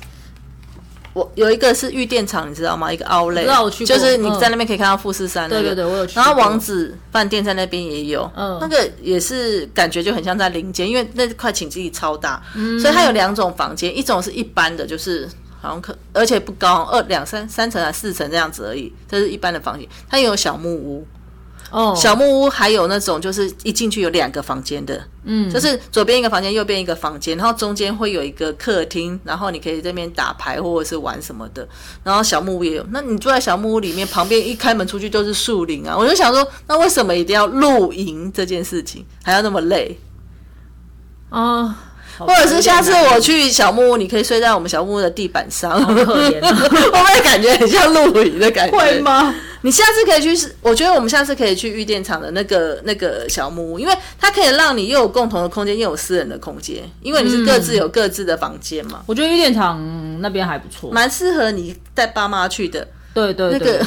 [1.19, 2.93] 我有一个是玉电厂，你知道吗？
[2.93, 3.45] 一个奥莱，
[3.85, 5.49] 就是你在那边可以看到富士山。
[5.49, 6.15] 对对对，我有去。
[6.17, 12.43] 然后王子饭店在那边也有，嗯，那个也是感觉就很像在林间，因为那块寝室超大，
[12.81, 15.29] 所以它有两种房间，一种是一般的，就是。
[15.61, 18.93] 好像可，而且不高，二两三三层啊四层这样子而已。
[19.11, 21.05] 这是一般的房间，它也有小木屋。
[21.71, 31.69] 哦，小木屋还有那种就是一进去有两个房间的，嗯，就是左边一个房间，右边一个房间，然后中间会有一个客厅，然后你可以这边打牌或者是玩什么的。
[32.03, 35.95] 然后小木屋也有，那你住在小木屋里面，旁边一开门出去就是树林啊。
[35.97, 39.99] 我就想说，那为什么一定要露营这件事情还要那么累
[41.29, 41.85] 啊？
[42.19, 48.77] 或者是下次我去小木屋，你可以睡在我们小木屋的地板上，可怜，会不会感觉很像露营的感觉？
[48.77, 49.33] 会吗？
[49.63, 59.03] 你下次可以去，我觉得我们下次可以去玉电厂的那个那个小木屋，因为它可以让你又有共同的空间，又有私人的空间，因为你是各自有各自的房间嘛。
[59.07, 59.81] 我觉得玉电厂
[60.21, 62.87] 那边还不错，蛮适合你带爸妈去的。
[63.13, 63.85] 对对，那个。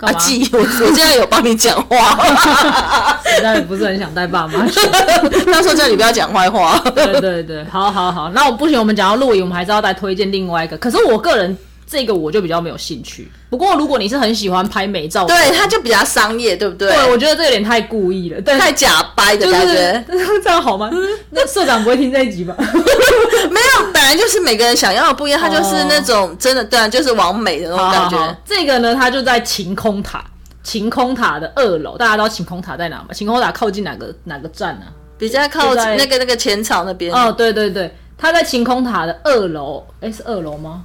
[0.00, 2.22] 阿纪，我我现在有帮你讲话，
[3.24, 4.78] 实在不是很想带爸妈去。
[5.50, 6.78] 他说叫你不要讲坏话。
[6.94, 10.76] 对对对，好好好，那我不行，我们讲到露营，我们还是要再推荐另外一个。
[10.76, 11.56] 可是我个人。
[11.86, 13.30] 这个我就比较没有兴趣。
[13.48, 16.90] 不过如果你是很喜欢拍美照，对，它就比较商业，对不对？
[16.90, 20.04] 对，我觉得这有点太故意了，太假掰的感觉。
[20.42, 20.90] 这样好吗？
[21.30, 22.54] 那社长不会听这一集吧？
[22.58, 25.40] 没有，本来就是每个人想要的不一样。
[25.40, 28.36] 他就是那种真的，对啊，就是完美的那种感觉。
[28.44, 30.24] 这个呢，它就在晴空塔，
[30.64, 31.96] 晴空塔的二楼。
[31.96, 33.06] 大家知道晴空塔在哪吗？
[33.12, 34.86] 晴空塔靠近哪个哪个站呢？
[35.16, 37.12] 比较靠近那个那个前场那边。
[37.14, 39.86] 哦，对对对，它在晴空塔的二楼。
[40.00, 40.84] 哎，是二楼吗？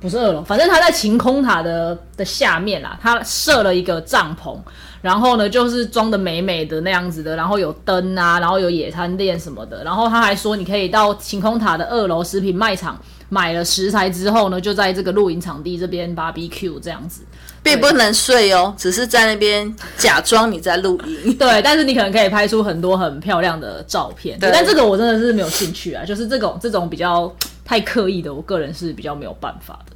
[0.00, 4.56] 不是二楼，反正他在晴空塔的的下面啦，他设了一个帐篷，
[5.02, 12.96] 然后呢就是装的美美的那样子的，然后有灯啊，然后有野餐垫什么的，然后他还说你可以到晴空塔的二楼食品卖场
[13.28, 17.22] 买了食材之后呢，就在这个露营场地这边 barbecue 这样子，
[17.68, 27.32] 并不能睡哦，只是在那边假装你在露营， 对，但是你可能可以拍出很多很漂亮的照片，对但这个我真的是没有兴趣啊，就是这种这种比较。
[27.68, 29.94] 太刻意的，我个人是比较没有办法的。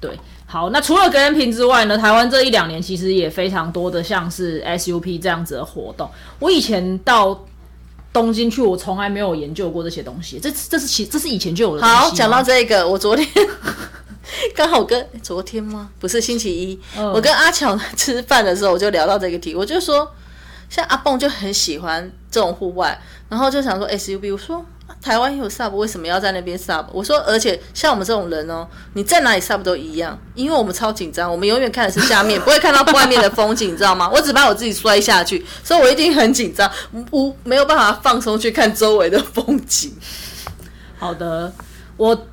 [0.00, 0.10] 对，
[0.46, 6.08] 好，那除了格兰平之外呢，台湾这一两年其实也非常多的像是 SUP 这样子的活动。
[6.38, 7.44] 我以前到
[8.10, 10.40] 东京去，我从来没有研究过这些东西。
[10.40, 11.86] 这这是其这是以前就有的。
[11.86, 13.28] 好，讲到这个，我昨天
[14.54, 15.90] 刚好跟昨天吗？
[15.98, 20.10] 不是星期一，我跟阿乔吃饭的时候，我就聊到这个题，我就说，
[20.68, 24.64] 像阿蹦就很喜欢这种户外，然后就想说 SUV，我说。
[25.00, 26.84] 台湾有 sub，为什么要在那边 sub？
[26.92, 34.10] 我说，而且像我们这种人哦，你在哪里 sub 都一样，因为我们超紧张，我们永远看的是下面，不会看到外面的风景，你知道吗？
[34.12, 36.70] 我只怕我自己摔下去，所以我一定很紧张，
[37.12, 39.96] 无没有办法放松去看周围的风景。
[40.98, 41.50] 好的，
[41.96, 42.26] 我。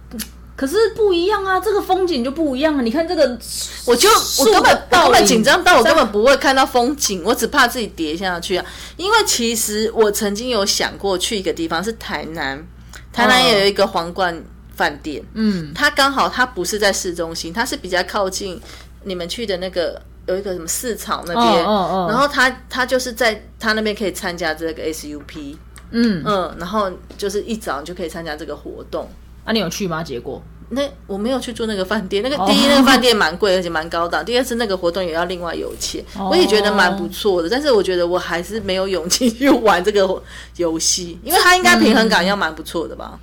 [0.57, 2.81] 可是不一样啊，这个风景就不一样啊。
[2.81, 3.37] 你看这个，
[3.85, 8.65] 我就我根本根本紧张到我根本不会看到风景，我只怕自己跌下去啊。
[8.97, 12.67] 因为其实我曾经有想过去一个地方是台南，
[13.13, 14.43] 台南也有一个皇冠
[14.75, 18.59] 饭店，嗯，它刚好它不是在市中心，它是比较靠近
[19.03, 21.63] 你们去的那个有一个什么市场那边，
[22.07, 25.55] 然后他他就是在他那边可以参加这个 SUP，
[25.91, 26.23] 嗯。
[26.25, 29.07] 嗯，然后就是一早就可以参加这个活动。
[29.47, 30.03] 啊，你有去吗？
[30.03, 32.21] 结果那我没有去住那个饭店。
[32.21, 34.25] 那个第一，那个饭店蛮贵，而且蛮高档。
[34.25, 37.49] 第二次那个活动也要另外有钱，我也觉得蛮不错的。
[37.49, 40.21] 但是我觉得我还是没有勇气 去玩这个
[40.57, 43.17] 游戏，因为它应该平衡感要蛮不错的吧？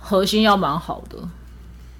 [0.00, 1.16] 核心要蛮好的，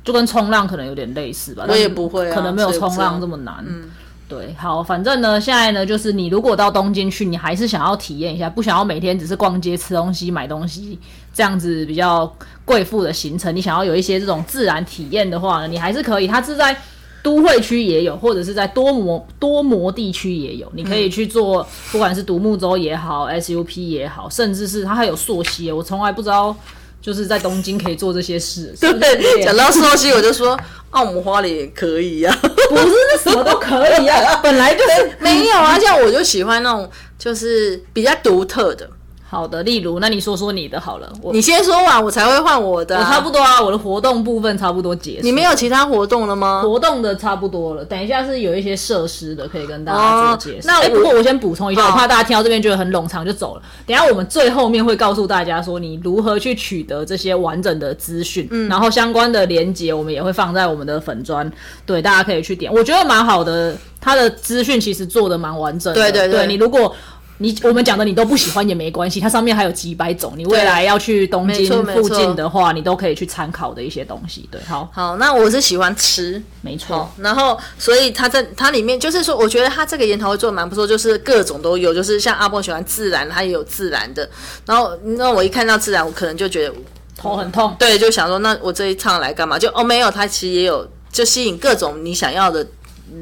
[0.03, 1.65] 就跟冲浪可能有点类似吧。
[1.69, 3.65] 我也不会，可能没有冲浪这么难。
[3.65, 3.89] 嗯。
[4.27, 10.97] 对，好，反正呢，现在呢，就是你如果到东京去，你还是想要体验一下，不想要每天只是逛街、吃东西、买东西
[11.33, 12.31] 这样子比较
[12.65, 16.27] 贵妇的行程，你想要有一些这种自然体验的话呢，你还是可以。
[16.27, 16.77] 它是在
[17.23, 26.57] 都会区也有，或者是在多摩多摩地区也有，你可以去做，不管是独木舟也好，SUP 也好，甚至是它还有溯溪，我从来不知道
[27.03, 28.75] 就是在东京可以做这些事。
[28.79, 30.59] 是不是对，讲到寿司，我就说
[30.91, 38.89] 澳门花莲也可以呀、不是那什么都可以啊，本来就是 没有啊，像我就喜欢那种就是比较独特的。
[39.31, 39.63] 好的。
[39.63, 43.09] 例如，那你说说你的好了，我你先说完，我才会换我的、我啊。
[43.09, 45.23] 差不多啊，我的活动部分差不多结束。
[45.23, 46.63] 你没有其他活动了吗？
[46.65, 50.73] 活动的差不多了，等一下是有一些设施的，可以跟大家做介绍。
[50.73, 53.63] 哎、哦那我不过我先补充一下，我怕大家听到这边觉得很冗长就走了。
[53.87, 61.51] 等一下我们最后面会告诉大家说你如何去取得这些完整的资讯，嗯然后相关的连接我们也会放在我们的粉砖，
[61.87, 62.73] 对，大家可以去点。
[62.73, 66.01] 我觉得蛮好的，它的资讯其实做的蛮完整的。
[66.01, 66.93] 对对对你如果
[67.43, 74.47] 你我们讲的你都不喜欢也没关系，它上面还有几百种，你未来要去东京附近的话，你都可以去参考的一些东西。
[74.53, 77.11] 对，好，好，那我是喜欢吃，没错。
[77.17, 84.29] 然后所以它在它里面就是说，我觉得它这个研讨会做的蛮不错，就是各种都有，就是像阿波喜欢自然，它也有自然的。
[84.67, 86.75] 然后那我一看到自然，我可能就觉得
[87.17, 89.59] 头很痛，对，就想说那我这一趟来干嘛？
[89.59, 92.67] 就哦没有，它其实也有就吸引各种你想要的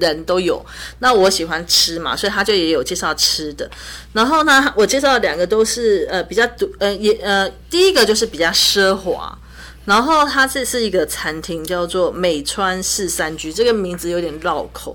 [0.01, 0.65] 人都有。
[0.99, 3.71] 那我喜欢吃嘛，所以他就也有介绍吃的。
[4.13, 9.39] 然后呢，我介绍的两个都是呃比较独呃也呃第一个就是比较奢华。
[9.85, 14.95] 然后它这是一个餐厅，叫做美川市三居，这个名字有点绕口。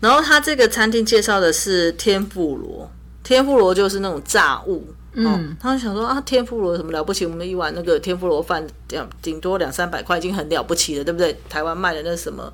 [0.00, 2.90] 然后它这个餐厅介绍的是天妇罗，
[3.22, 7.24] 天妇罗就是那种炸物，嗯，他就想说啊，天妇罗什么了不起？
[7.24, 11.38] 我们一碗那个天妇罗饭，两顶多两三百块，已经很了不起了，对不对？
[11.48, 12.52] 台湾卖的那什么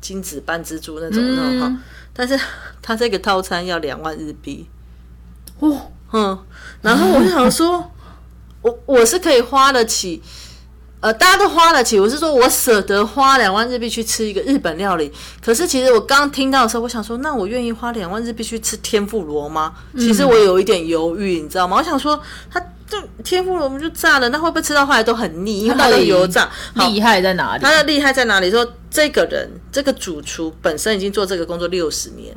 [0.00, 1.76] 金子半蜘蛛那种那种哈，
[2.12, 2.38] 但是
[2.82, 4.68] 它这个套餐要两万日币，
[5.58, 6.38] 哦，嗯，
[6.82, 7.90] 然后我就想说，
[8.62, 10.22] 我我是可以花得起。
[10.98, 15.12] 呃，大家都花得起，我是说我舍得花两万日币去吃一个日本料理。
[15.44, 19.74] 可是其实我刚听到的时候，我想说，那我愿意花两万日币去吃天妇罗吗？
[19.98, 21.76] 其实我有一点犹豫，你知道吗？
[21.76, 25.64] 我想说，它这天妇罗我们就炸了，那会不会吃到后来都很腻？
[25.64, 26.48] 因为它的油炸。
[26.74, 27.62] 好厉害在哪里？
[27.62, 28.50] 他的厉害在哪里？
[28.50, 32.36] 说这个人，这个主厨本身已经做这个工作六十年，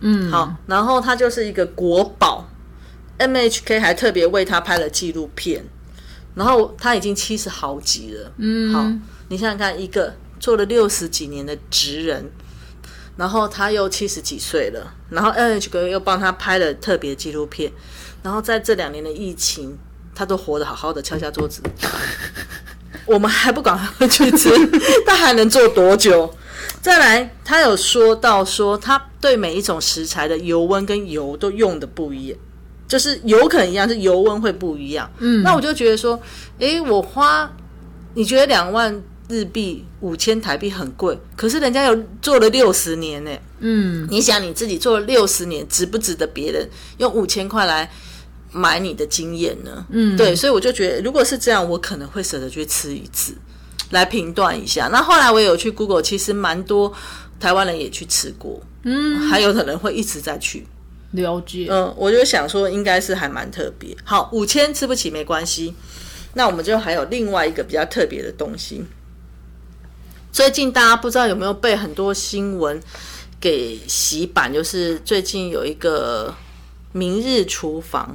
[0.00, 2.46] 嗯，好，然后他就是一个国宝
[3.18, 5.64] ，MHK 还特别为他拍了纪录片，
[6.34, 8.84] 然后他已经七十好几了，嗯，好，
[9.28, 12.30] 你想想看，一个做了六十几年的职人，
[13.16, 17.72] 然后他又七十几岁了，然后 NHK 又帮他拍了特别纪录片，
[18.22, 19.76] 然后在这两年的疫情，
[20.14, 21.62] 他都活得好好的，敲下桌子。
[23.06, 24.50] 我们还不赶快去吃，
[25.06, 26.34] 他还能做多久？
[26.82, 32.38] 再来，他有说到说，他对每一种食材的油温跟油都用的不一样，
[32.86, 35.10] 就是油可能一样，是油温会不一样。
[35.18, 36.20] 嗯，那我就觉得说，
[36.58, 37.50] 诶，我花，
[38.14, 43.30] 你觉得两万日币五千台币很贵，可是人家有做了六十年呢。
[43.60, 47.90] 嗯，你想你自己做了六十年，值不值得别人用五千块来
[48.52, 49.86] 买你的经验呢？
[49.90, 53.34] 嗯，对，所以我就觉得，如果是这样，我可能会舍得去吃一次，
[53.90, 54.88] 来评断一下。
[54.88, 56.92] 那后来我也有去 Google，其实蛮多
[57.38, 60.66] 台湾人也去吃过，嗯，还有可能会一直在去。
[61.12, 61.66] 了解。
[61.70, 63.96] 嗯，我就想说，应该是还蛮特别。
[64.04, 65.74] 好，五千吃不起没关系，
[66.34, 68.84] 那我们就还有另外一个比较特别的东西。
[70.30, 72.78] 最近大家不知道有没有被很多新闻
[73.40, 76.34] 给洗版，就是最近有一个
[76.92, 78.14] 明日厨房，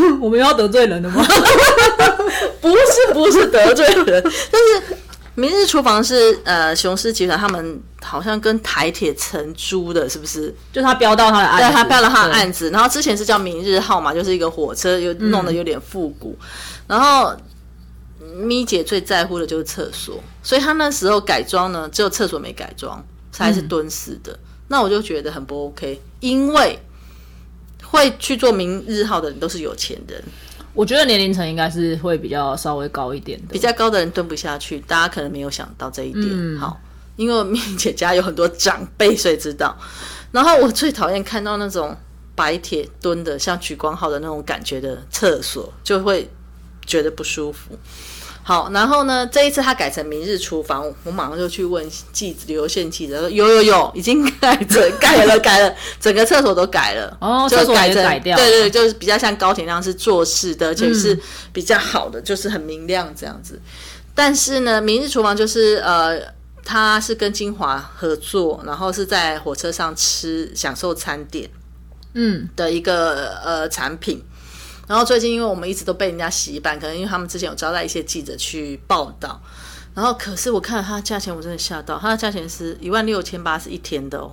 [0.20, 1.24] 我们要得罪人的吗？
[2.60, 4.96] 不是不是得罪人， 但是
[5.34, 10.54] 明日厨房是呃雄狮集团他们好像跟台铁承租的，是不是？
[10.72, 16.38] 就他标到他的案子，对他标了他的案子，然后之前是叫明日号嘛，就是一个火车，又弄得有点复古。
[16.86, 17.34] 然后
[18.36, 23.02] 咪姐最在乎的就是厕所，所以她那时候改装呢，只有厕所没改装，
[23.36, 24.38] 还是蹲式的。
[24.68, 26.78] 那我就觉得很不 OK，因为
[27.92, 30.24] 会去做明日号的人都是有钱人，
[30.72, 36.58] 我觉得年龄层应该是会比较稍微高一点的，比较高的人蹲不下去，大家可能没有想到这一点。
[36.58, 36.80] 好，
[37.16, 39.76] 因为我咪姐家有很多长辈，所以知道。
[40.30, 41.94] 然后我最讨厌看到那种
[42.34, 46.26] 白铁蹲的，像莒光号的那种感觉的厕所，就会
[46.86, 47.78] 觉得不舒服。
[48.44, 57.16] 好，然后呢，这一次他改成明日厨房，我马上就去问记者刘宪记者说，有有有，已经改成改了改了， 整个厕所都改了。
[57.20, 61.16] 哦厕所改成也改掉对对，就是比较像高铁那样是做事的，而且是
[61.52, 63.60] 比较好的，就是很明亮这样子。
[64.14, 66.20] 但是呢，明日厨房就是呃，
[66.64, 71.48] 他是跟金华合作，然后是在火车上吃享受餐点
[72.14, 74.20] 嗯，的一个呃产品。
[74.86, 79.40] 然后最近因为我们一直都被人家洗版，可能因为他们之前有招待一些记者去报道，
[79.94, 84.32] 然后可是我看了它的价钱，我真的吓到，它的价钱是一万六千八是一天的哦。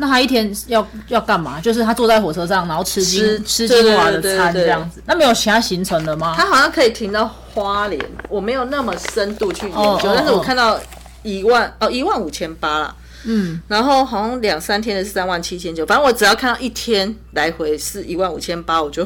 [0.00, 1.60] 那他一天要要干嘛？
[1.60, 5.02] 就是他坐在火车上，然后吃吃金吃对金华的对对对餐这样子。
[5.04, 6.36] 那没有其他行程了吗？
[6.36, 10.80] 他好像可以停到花莲，我没有那么深度去研究，哦哦但是我哦看到
[11.24, 19.04] 一万哦一万五千八啦，嗯，然后好像两三天的是三万七千九，反正我只要看到一天来回是一万五千八，我就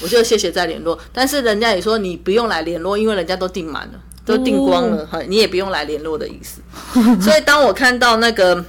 [0.00, 0.98] 我就谢谢再联络。
[1.12, 6.60] 但是人家也说你不用来联络，因为人家都订满了，都订光了，哈、你也不用来联络的意思。
[7.20, 8.64] 所以当我看到那个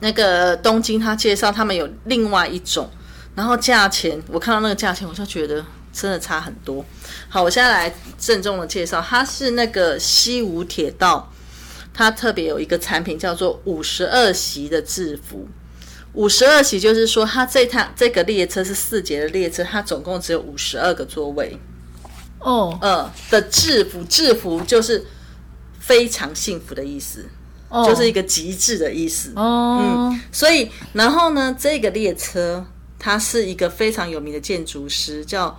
[0.00, 2.88] 那个东京他介绍他们有另外一种，
[3.34, 6.84] 然后价钱我看到那个价钱我就觉得真的差很多。
[7.28, 11.30] 好，我现在来郑重的介绍，它是那个西武铁道。
[11.94, 15.48] 它特别有一个产品叫做五十二席的制服。
[16.18, 21.56] 五十二席就是说，它这趟这个列车是四节的列车，它总共只有五十二个座位。
[22.40, 25.04] 哦呃的制服，制服就是
[25.78, 27.24] 非常幸福的意思，
[27.68, 29.32] 哦，就是一个极致的意思。
[29.36, 32.66] 哦，嗯所以，然后呢，这个列车
[32.98, 35.56] 它是一个非常有名的建筑师，叫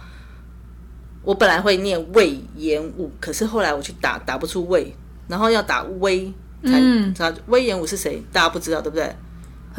[1.24, 4.93] 我本来会念魏延武，可是后来我去打打不出魏，
[5.30, 6.26] 然后要打威
[6.66, 9.16] 才嗯知道魏延武是谁，大家不知道对不对？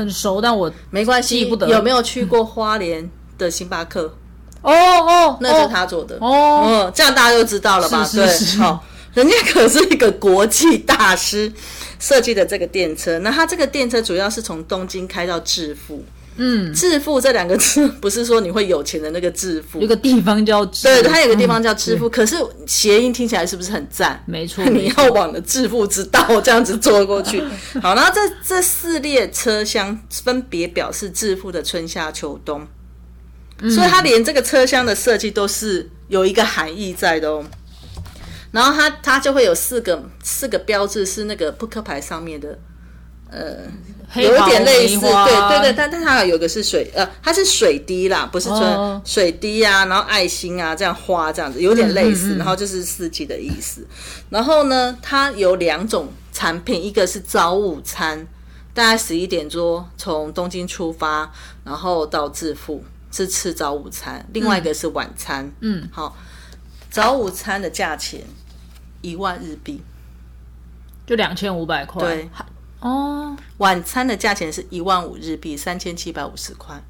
[0.00, 4.12] 很熟，但我没关系，记不得有没有去过花莲的星巴克？
[4.62, 6.16] 哦哦，那是他做的。
[6.20, 8.04] 哦，嗯，这样大家就知道了吧？
[8.04, 8.84] 是是是对，好，
[9.14, 11.52] 人家可是一个国际大师
[11.98, 13.18] 设计的这个电车。
[13.20, 16.04] 那他这个电车主要是从东京开到致富。
[16.42, 19.78] 嗯，致富这两个字不是说你会有钱的那个致富。
[19.78, 21.98] 有，个地方叫对，它有个地方叫致嗯。
[21.98, 22.34] 富，可是
[22.66, 24.22] 谐音听起来是不是很赞？
[24.24, 27.42] 没错， 你要往的致富之道这样子坐过去。
[27.82, 32.66] 好，然后这这四列车厢分别表示致富的春夏秋冬，
[33.58, 37.44] 所以它连这个车厢的设计都是有一个含义在的哦。
[38.50, 42.58] 然后它它就会有四个四个标志是那个扑克牌上面的，
[44.14, 49.00] 有一点类似，对对对，但但它有个是水，呃，它是水滴啦，不是说哦。
[49.04, 52.38] 水滴啊，然后爱心啊，这样花这样子，有点类似，嗯嗯嗯。
[52.38, 53.86] 然后就是四季的意思。
[54.28, 58.26] 然后呢，它有两种产品，一个是早午餐，
[58.74, 61.30] 大概十一点多从东京出发，
[61.64, 62.82] 然后到致富
[63.12, 65.50] 是吃早午餐，另外一个是晚餐。
[65.60, 66.16] 嗯，好，
[66.90, 68.22] 早午餐的价钱
[69.02, 69.80] 一万日币，
[71.06, 72.30] 就两千五百块，对，
[72.80, 76.82] 哦，晚餐的价钱是一万五日币，三千七百五十块。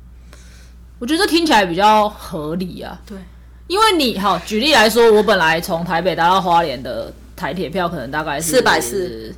[0.98, 3.18] 我觉得这听起来比较合理啊，对，
[3.66, 9.34] 因为你好举例来说，我本来从台北搭到花莲的台铁票可能大概是四百四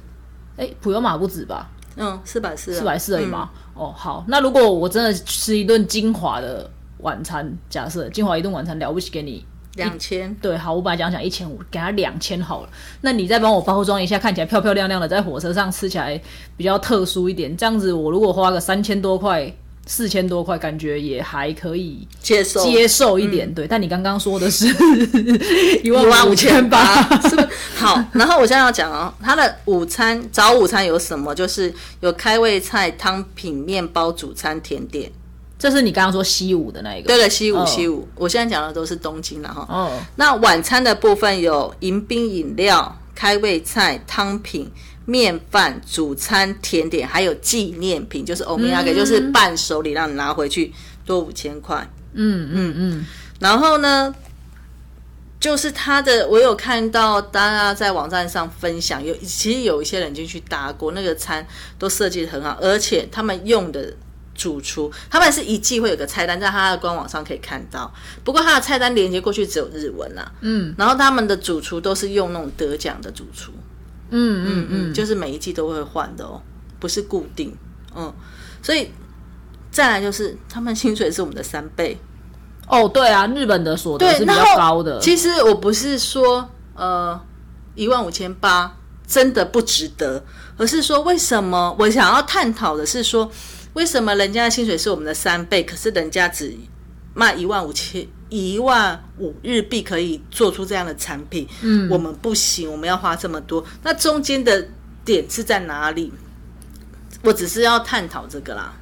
[0.56, 3.48] 哎，普悠玛不止吧，嗯，四百四，四百四而已嘛。
[3.74, 9.44] 哦，好，那如果我真的吃一顿精华的晚餐，假设精华一顿晚餐了不起给你。
[9.74, 10.34] 两千。
[10.40, 12.68] 对，好，我本来讲讲一千五，给他两千好了。
[13.00, 16.20] 那你再帮我包装一下，看起来漂漂亮亮的，在火车上吃起来
[16.56, 17.56] 比较特殊一点。
[17.56, 19.52] 这样子，我如果花个三千多块、
[19.86, 23.52] 四千多块，感觉也还可以接受接受一点。
[23.52, 27.48] 对，但你刚刚说的是一 一万五千千八八，，是不是？
[27.76, 31.34] 好，然后我现在要讲哦，它的午餐早午餐有什么？
[31.34, 35.10] 就是有开胃菜、汤品、面包、主餐、甜点。
[35.62, 37.06] 这是你刚刚说西武的那一个。
[37.06, 39.64] 对了，西武哦西武，我现在讲的都是东京了哈。
[39.70, 44.68] 哦，那晚餐的部分有迎宾饮料、开胃菜、汤品、
[45.04, 50.72] 面饭、主餐、甜点，还有纪念品，就是欧米亚给，就是伴手礼，让你拿回去，
[51.06, 51.88] 多五千块。
[52.14, 53.06] 嗯嗯嗯，
[53.38, 54.12] 然后呢，
[55.38, 61.46] 就是他的，我有看到大家在网站上分享，有其实有一些人已经去搭过，那个餐
[61.78, 63.94] 都设计的很好，而且他们用的
[64.34, 67.92] 主厨，他们是一季会有个菜单，在他的官网上可以看到。
[68.24, 73.52] 不过他的菜单连接过去只有日文啦，嗯，然后他们的主厨都是用那种得奖的主厨，
[74.10, 76.40] 嗯嗯嗯，就是每一季都会换的哦，
[76.80, 77.56] 不是固定，
[77.94, 78.12] 嗯，
[78.62, 78.90] 所以
[79.70, 81.98] 再来就是他们薪水是我们的三倍，
[82.66, 84.98] 哦，对啊，日本的所得对，是比较高的。
[85.00, 87.20] 其实我不是说呃
[87.74, 88.74] 一万五千八
[89.06, 90.24] 真的不值得，
[90.56, 93.30] 而是说为什么我想要探讨的是说，
[93.74, 96.54] 为什么人家的薪水是我们的三倍，可是人家只
[97.14, 104.68] 卖一万五千一万五日币可以做出这样的产品，嗯我们不行，我们要花这么多，那中间的
[105.04, 106.12] 点是在哪里？
[107.22, 108.74] 我只是要探讨这个啦。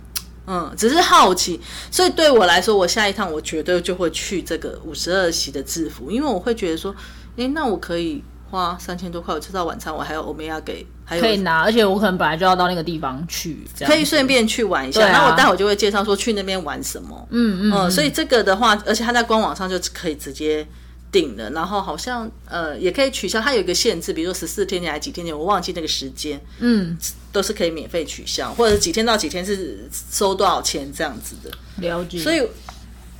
[0.46, 1.60] 嗯，只是好奇，
[1.92, 6.92] 所以对我来说，我下一趟我绝对就会去这个五十二席的制服，因为我会觉得说，
[7.36, 15.10] 诶，那我可以花三千多块，我吃到晚餐，我还有欧米亚给，还有可以拿，而且我可能本来就要到那个地方去，这样可以顺便去玩一下。
[15.12, 17.28] 那我待会就会介绍说去那边玩什么。
[17.30, 20.66] 嗯嗯嗯，所以这个的话，而且他在官网上就可以直接
[21.12, 26.96] 订了，然后好像呃也可以取消，它有一个限制，比如说十四天前还几天前，我忘记那个时间，嗯，
[27.32, 31.50] 都是可以免费取消，或者几天到几天是收多少钱这样子的。
[31.76, 32.18] 了解。
[32.18, 32.40] 所以，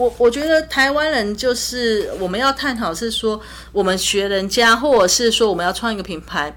[0.01, 3.41] 我我觉得台湾人就是我们要探讨是说，
[3.71, 6.57] 我们学人家，或者是说我们要创一个品牌，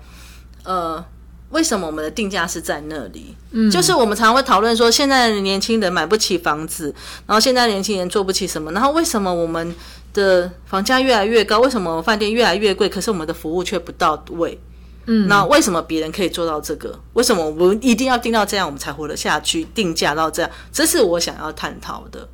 [0.63, 1.03] 呃。
[1.49, 3.35] 为什么我们的定价是在那里？
[3.51, 6.85] 嗯，就是我们常常会讨论说，现在的年轻人买不起房子，
[7.27, 9.75] 然后现在年轻人做不起什么，然后为什么我们
[10.15, 11.59] 的房价越来越高？
[11.59, 12.89] 为什么饭店越来越贵？
[12.89, 14.59] 可是我们的服务却不到位？
[15.05, 16.99] 嗯，那为什么别人可以做到这个？
[17.13, 19.63] 为什么我们一定要定到这样，我们才活得下去？
[19.75, 22.27] 定价到这样，这是我想要探讨的。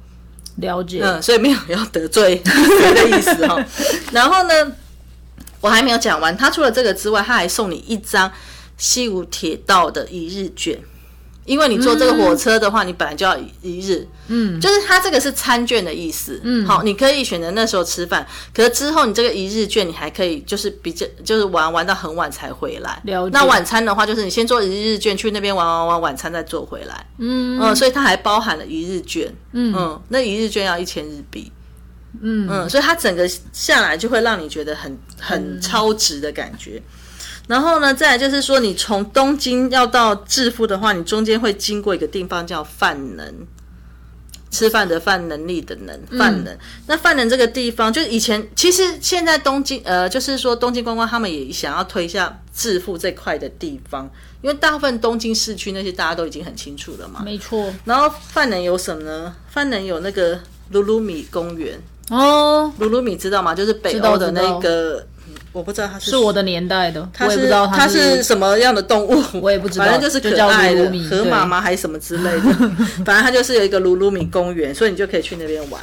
[0.61, 3.63] 了解，嗯，所以没有要得罪 人的意思哈。
[4.11, 4.71] 然后呢，
[5.61, 8.31] 我还没有讲完，他除了这个之外，他还送你一张。
[8.81, 10.79] 西武铁道的一日券，
[11.49, 18.23] 因为你坐这个火车的话，你本来就要一日，嗯，就是它这个是餐券的意思，嗯，好，你可以选择那时候吃饭，
[18.53, 23.01] 可是之后你这个一日券，你还可以就是比较就是玩玩到很晚才回来。
[23.31, 27.59] 那晚餐的话，就是你先做一日券去那边玩玩玩，晚餐再做回来，嗯。
[27.59, 29.73] 嗯，所以它还包含了一日券，嗯。
[29.75, 31.51] 嗯，那一日券要一千日币，
[32.21, 32.47] 嗯。
[32.47, 36.79] 嗯，所以它整个下来就会让你觉得很很超值的感觉。
[37.49, 43.25] 然后呢，再来就是说，你从东京要到致富的话，你中间会经过一个地方叫范能，
[44.51, 46.55] 吃饭的饭能力的能范能。
[46.85, 54.07] 那范能这个地方，就是以前其实现在东京呃，就是说东京观光他们也想要推一下致富这块的地方，
[54.43, 57.23] 因为大部分东京市区那些大家都已经很清楚了嘛。
[57.25, 57.73] 没错。
[57.83, 59.35] 然后范能有什么呢？
[59.49, 60.39] 范能有那个
[60.69, 61.81] 鲁鲁米公园
[62.11, 63.55] 哦，鲁鲁米知道吗？
[63.55, 65.03] 就是北欧的那个。
[65.51, 71.59] 我不知道它是是我的年代的，我也不知道它是什么样的动物，我也不知道，反正就是可爱的河马吗？
[71.59, 72.53] 还是什么之类的？
[73.03, 75.81] 反正它就是有一个鲁鲁米公园，所以你就可以去那边玩，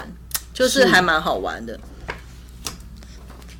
[0.55, 1.79] 就是还蛮好玩的。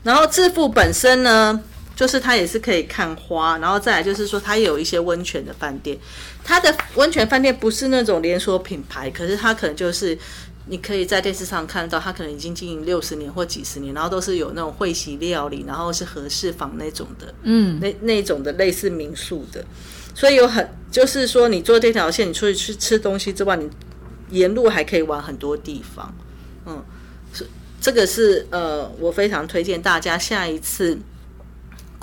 [0.05, 1.61] 然后致富本身呢，
[1.97, 5.99] 就是它也是可以看花，然后再来就是说它有一些温泉的饭店，
[6.45, 10.17] 它的温泉饭店不是那种连锁品牌，可是它可能就是。
[10.69, 19.64] 你可以在电视上看到，他可能已经经营六十年或几十年，然后都是有那种会席料理，然后是和式房那种的，嗯，那那种的类似民宿的，
[20.14, 23.71] 所以有很就是说，你坐这条线，你出去去吃东西之外，你
[24.31, 26.12] 沿路还可以玩很多地方，
[26.67, 26.83] 嗯，
[27.33, 27.47] 是
[27.81, 30.99] 这个是呃，我非常推荐大家下一次。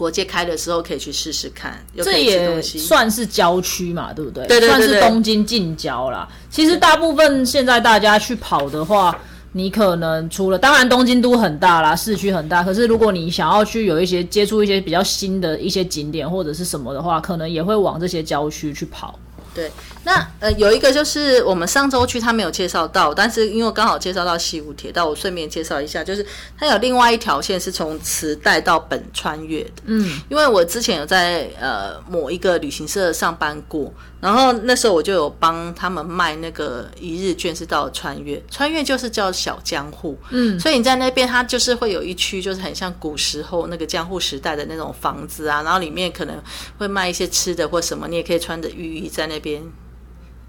[0.03, 4.45] 国界开的时候可以去试试看，这也算是郊区嘛，对不对？
[4.47, 6.27] 对对对，算是东京近郊啦。
[6.49, 9.17] 其实大部分现在大家去跑的话，
[9.53, 19.17] 你可能除了当然东京都很大啦，市区很大，可是如果你想要去有一些接触一些比较新的一些景点或者是什么的话，可能也会往这些郊区去跑。
[19.55, 19.71] 对，
[20.05, 26.25] 那呃有一个就是我们上周去他没有介绍到，但是因为刚好介绍到西武铁道，我顺便介绍一下，就是
[26.57, 29.71] 它有另外一条线是从磁带到本穿越的。
[29.85, 40.17] 嗯，因为我之前有在呃某一个旅行社上班过，然后那时候我就有帮他们卖那个一日券，是到穿越，穿越就是叫小江户。
[40.31, 46.41] 嗯，所以你在那边，它就是会有一区，就是很像古时候那个江户时代的那种房子啊，然后里面可能
[46.79, 49.43] 会卖一些吃的或什么，你也可以穿着浴衣在那。
[49.43, 49.61] 边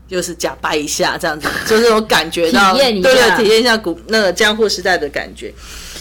[0.07, 5.53] 就是假拜一下这样子， 就是我感觉到， 对对，体验一下古那个江户时代的感觉。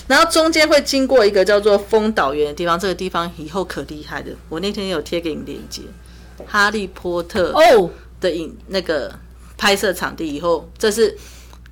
[0.08, 4.32] 然后中间会经过一个叫做丰岛园的地方，这个地方以后可厉害的。
[4.49, 5.82] 我那天有贴给你链接，
[6.45, 7.89] 《哈利波特》哦
[8.20, 9.14] 的影那个
[9.58, 10.28] 拍摄场地。
[10.28, 11.18] 以后这是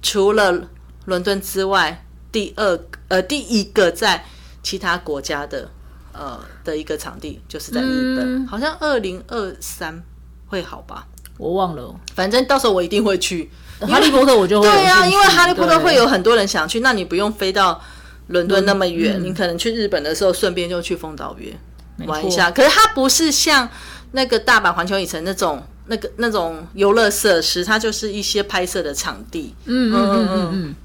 [0.02, 0.70] 除了
[1.06, 2.80] 伦敦之外第二
[3.10, 4.24] 呃第一个在
[4.64, 5.70] 其他国家的
[6.14, 10.02] 呃的一个场地，就是在日本，好像二零二三。
[10.48, 11.08] 会好吧？
[11.42, 13.50] 我忘了，反正到时候我一定会去。
[13.80, 17.82] 哈利波特我就会对啊，因为哈利波特会有很多人想去，那你不用飞到
[18.28, 21.58] 伦敦那么远，你可能去日本的时候顺便就去丰岛园
[22.06, 22.52] 玩一下。
[22.52, 23.68] 可是它不是像
[24.12, 29.56] 那个大阪环球影城那种那个那种游乐设施，它就是一些拍摄的场地。
[29.66, 30.76] 嗯嗯嗯嗯嗯。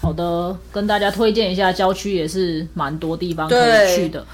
[0.00, 4.24] 好的，跟大家推荐一下，郊区也是蛮多地方可以去的。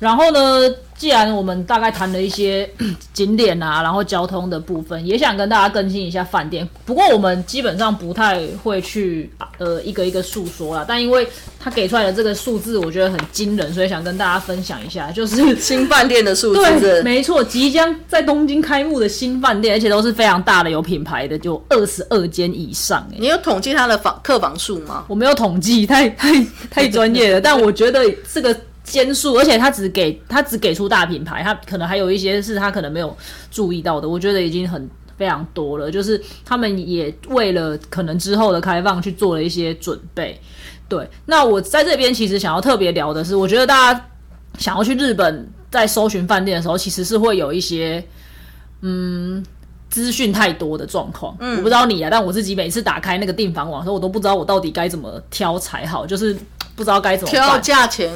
[0.00, 0.74] 然后呢？
[1.00, 2.68] 既然我们大概谈了一些
[3.14, 6.68] 景点啊，然后交通的部分，也想跟大家更新一下饭店。
[6.84, 11.26] 不过我们基本上不太会去呃一个一个诉说啦，但因为
[11.58, 16.60] 他给出来的这个数字，我觉得很惊人，所以想跟大家分享一下，就是新饭店的数字。
[16.80, 23.08] 对，没错，即将在东京开幕的新饭店，而且都是非常大的，有品牌的，就二十二间以上。
[23.16, 25.06] 你有统计它的房客房数吗？
[25.08, 27.40] 我没有统计，太太太专业了。
[27.40, 28.54] 但我觉得这个。
[28.90, 33.16] 间数，而且他只给他只给出大品牌，他可能还有一些是他可能没有
[33.50, 34.08] 注意到的。
[34.08, 40.40] 我觉得已经很非常多了，就是他们也为了可能之后的开放去做了一些准备。
[40.88, 44.06] 对，那我在这边其实想要特别聊的是，我觉得大家
[44.58, 48.02] 想要去日本，在搜寻饭店的时候，其实是会有一些
[48.80, 49.44] 嗯
[49.88, 51.36] 资讯太多的状况。
[51.38, 56.34] 嗯，我不知道你啊，但我自己每次打开那个订房网的时候，我都不知道我到底该怎么挑才好，就是
[56.74, 57.56] 不知道该怎么挑。
[57.58, 58.10] 价钱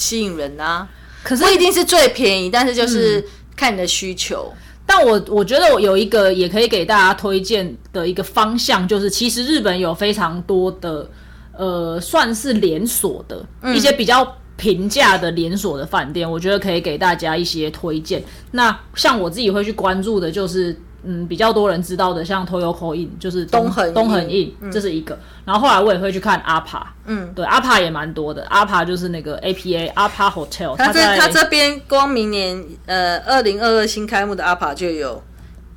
[0.00, 0.88] 吸引人啊，
[1.22, 3.22] 可是不一定是最便宜，但是就是
[3.54, 4.52] 看你的需求。
[4.86, 11.08] 但我我觉得我有一个也可以给大家推荐的一个方向，就是其实日本有非常多的
[11.52, 18.20] 呃，算是连锁的、一些比较平价的连锁的饭店，我觉得可以给大家一些推荐。
[18.50, 25.18] 那像我自己会去关注的，就是嗯比较多人知道的，像 Toyoko Inn，就是东恒东恒 Inn，Inn，、这是一个。
[25.44, 28.44] 然后后来我也会去看阿帕，嗯，对，阿帕也蛮多的。
[28.48, 35.22] 阿帕就是那个 APA 阿帕 Hotel，他这在它这边光明年呃二零二二新开幕的阿帕就有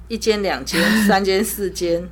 [0.09, 2.07] 一间、两间、三间、四间、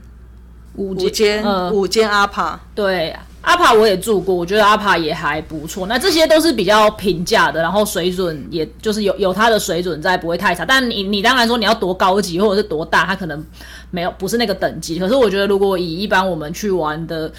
[0.75, 2.59] 五五间、嗯五间阿帕。
[2.73, 5.87] 对，阿帕我也住过，我觉得阿帕也还不错。
[5.87, 10.65] 那这些都是比较平价的，然后水准也就是有有它的水准在，不会太差。
[10.65, 13.43] 但你你当然说你要多高级或者是多大，它可能
[13.89, 14.99] 没有不是那个等级。
[14.99, 17.31] 可是我觉得如果以一般我们去玩的。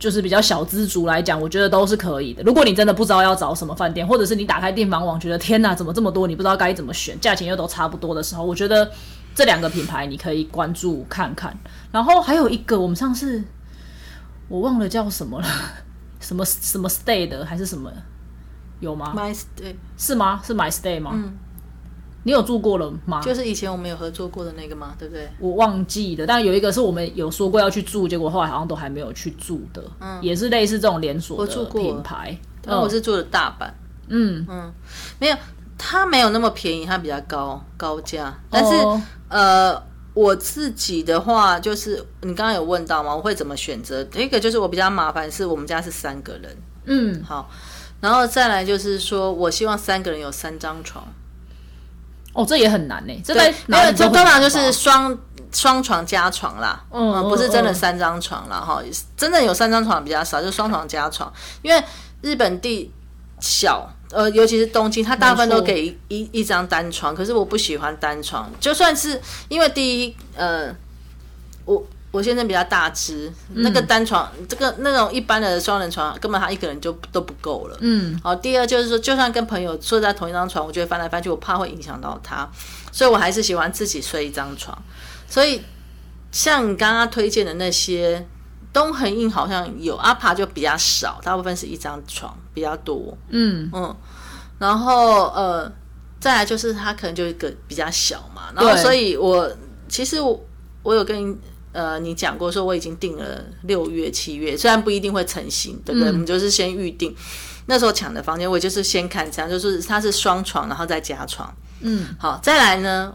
[0.00, 2.42] 就是比较小资族来讲，我觉得都是可以的。
[2.42, 8.90] 如果你真的不知道要找什么饭店，或者是你打开订房网觉得天哪，怎么这么多，你不知道该怎么选，价钱又都差不多的时候，我觉得
[9.34, 11.54] 这两个品牌你可以关注看看。
[11.92, 13.44] 然后还有一个，我们上次
[14.50, 15.46] 我忘了叫什么了，
[16.20, 17.90] 什么什么 stay 的还是什么，
[18.80, 20.40] 有吗？My Stay 是吗？
[20.44, 21.12] 是 My Stay 吗？
[21.14, 21.32] 嗯，
[22.24, 23.22] 你有住过了吗？
[23.22, 24.94] 就是以前我们有合作过的那个吗？
[24.98, 25.30] 对不对？
[25.38, 32.36] 我忘记了，但有一个是我们有说过要去住，结果后来好像都还没有去住的，嗯也是类似这种连锁的品牌。
[32.62, 33.70] 但我是住的大阪，
[34.08, 34.44] 嗯
[35.18, 35.36] 没有，
[35.78, 38.36] 它没有那么便宜，它比较高高价。
[38.50, 39.82] 但是、哦呃，
[40.12, 43.14] 我自己的话，就是你刚刚有问到吗？
[43.14, 44.02] 我会怎么选择？
[44.04, 47.48] 第一个就是我比较麻烦，是我们家是三个人，嗯，好，
[48.00, 51.06] 然后再来就是说我希望三个人有三张床，
[52.32, 53.22] 哦，这也很难呢。
[53.24, 55.16] 这在对，没有，就通常就是双
[55.52, 58.82] 双床加床啦，嗯嗯，不是真的嗯三张床啦，哈，
[59.16, 61.32] 真的有三张床比较少，就是双床加床，
[61.62, 61.82] 因为
[62.20, 62.92] 日本地
[63.38, 63.88] 小。
[64.10, 68.50] 呃，尤其是东京，它大部分都给一一一张单床，可是我不喜欢单床。
[68.58, 70.74] 就算是因为第一，呃，
[71.64, 77.76] 我我先生比较大只，那个单床，这个那种一般的双人床，根本他一个人就都不够了。
[77.80, 82.50] 嗯，好，第二就是说，就算跟朋友睡在同一张床，我觉得翻来翻去，我怕会影响到他，
[82.90, 84.76] 所以我还是喜欢自己睡一张床。
[85.28, 85.62] 所以
[86.32, 88.26] 像你刚刚推荐的那些，
[88.72, 93.16] 东恒印好像有，阿帕就比较少，大部分是一张床比较多。
[93.28, 93.96] 嗯嗯，
[94.58, 95.70] 然后呃，
[96.20, 99.50] 再来就是它可能就一个比较小嘛，然后所以我
[99.88, 100.40] 其实我
[100.82, 101.36] 我有跟
[101.72, 106.08] 呃你讲过，说我已经订了六月、七月，虽然不一定会成型，对不对？
[106.10, 107.14] 嗯我们就是先预定。
[107.66, 111.54] 那时候抢的房间，我就是先看这样，就是它是双床，然后再加床。
[111.80, 113.14] 嗯，好，再来呢，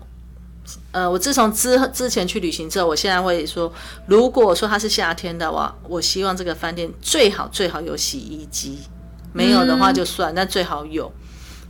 [0.95, 3.69] 呃，我自从之之前去旅行之后，我现在会说，
[4.07, 8.79] 如果说它是夏天的话，我希望这个饭店最好最好有洗衣机，
[9.33, 11.11] 没有的话就算，但最好有。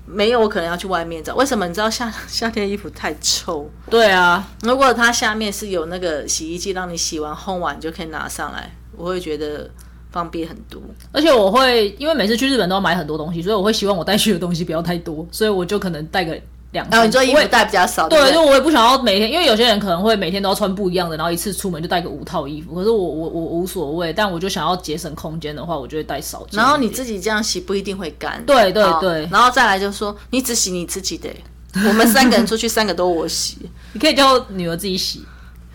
[0.06, 1.34] 没有，我可能要去外面找。
[1.34, 1.68] 为什么？
[1.68, 3.68] 你知道夏 夏天衣服太臭。
[3.90, 9.68] 对啊，如果它下面是有那个洗衣机，让你洗完烘完你就可以拿上来，我会觉得
[10.12, 10.80] 方便很多。
[11.12, 16.40] 而且我会因为每次去日本都要买很多东西，所以我会希望我带去的东西不要太多，所以我就可能带个
[16.90, 18.34] 然后你说衣服带比较少，对对，不对？
[18.34, 22.74] 就我也不想要每天，因为有些人可能会每天都要穿不一样的，然后一次出门就带个五套衣服。
[22.76, 26.46] 可是我我我无所谓，但我就想要节省空间的话，我就会带少。
[26.52, 28.44] 然后你自己这样洗不一定会干。
[28.46, 31.44] 对对对然后再来就是说，你只洗你自己的欸。
[31.88, 33.58] 我们三个人出去， 三个都我洗。
[33.92, 35.24] 你可以叫女儿自己洗，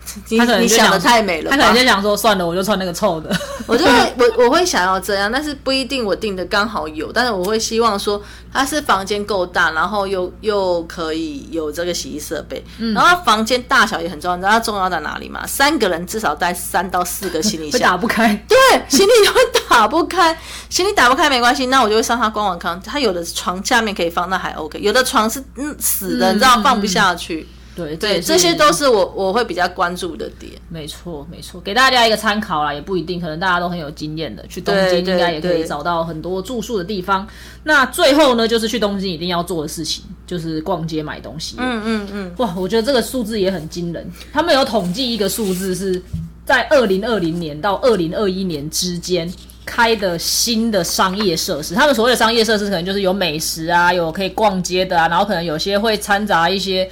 [0.29, 3.35] 你她可能你想的太美了吧，她可能就想说算了，我就穿那个臭的。
[3.67, 8.21] 我就会我我会想要这样，但是不一定我订的刚好有，但是我会希望说
[8.51, 15.45] 它是房间够大，然后又又可以有这个洗衣设备，嗯然后房间大小也很重要，你知道它重要在哪里吗？
[15.47, 18.35] 三个人至少带三到四个行李 箱打，不开。
[18.47, 18.57] 对，
[18.89, 19.39] 行李会
[19.69, 20.37] 打不开，
[20.69, 30.51] 行李打不开没关系，那我就会上他官网看，他有的床下面可以放，那还 OK，有的床是嗯死的，嗯你知道放不下去，对对，这些都是我我会比较关注的点。
[30.67, 37.25] 没错，没错，给大家一个参考啦，也不一定，可能大家都很有经验的，去东京应该也可以找到很多住宿的地方。
[37.63, 41.55] 那最后呢，就是去东京一定要做的事情，就是逛街买东西。
[41.59, 44.05] 嗯嗯嗯，哇，我觉得这个数字也很惊人。
[44.33, 46.01] 他们有统计一个数字是
[46.45, 49.31] 在二零二零年到二零二一年之间
[49.65, 51.73] 开的新的商业设施。
[51.73, 56.89] 他们所谓的商业设施，可能就是有美食啊，有可以逛街的啊，然后可能有些会掺杂一些。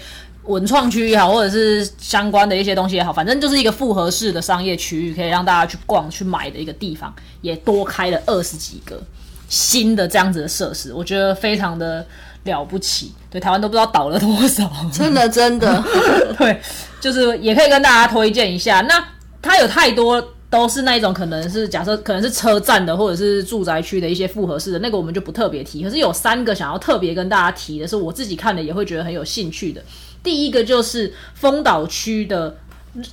[0.50, 9.00] 文创区也好，或者是相关的一些东西也好，反正就是一个复合式的商业区域，可以让大家去逛、去买的一个地方，也多开了二十几个
[9.48, 12.04] 新的这样子的设施，我觉得非常的
[12.46, 13.14] 了不起。
[13.30, 15.84] 对，台湾都不知道倒了多少，真的真的，
[16.36, 16.60] 对，
[17.00, 18.82] 就是也可以跟大家推荐一下。
[18.82, 19.04] 那
[19.42, 20.20] 它有太多
[20.50, 25.84] 都是那一种，可能是假设可能是车站的，或者是住宅区的一些复合式的，那个我们就不特别提。
[25.84, 29.84] 可是有三个想要特别跟大家提的，是我自己看了也会觉得很有兴趣的。
[30.24, 32.58] 第一个就是丰岛区的，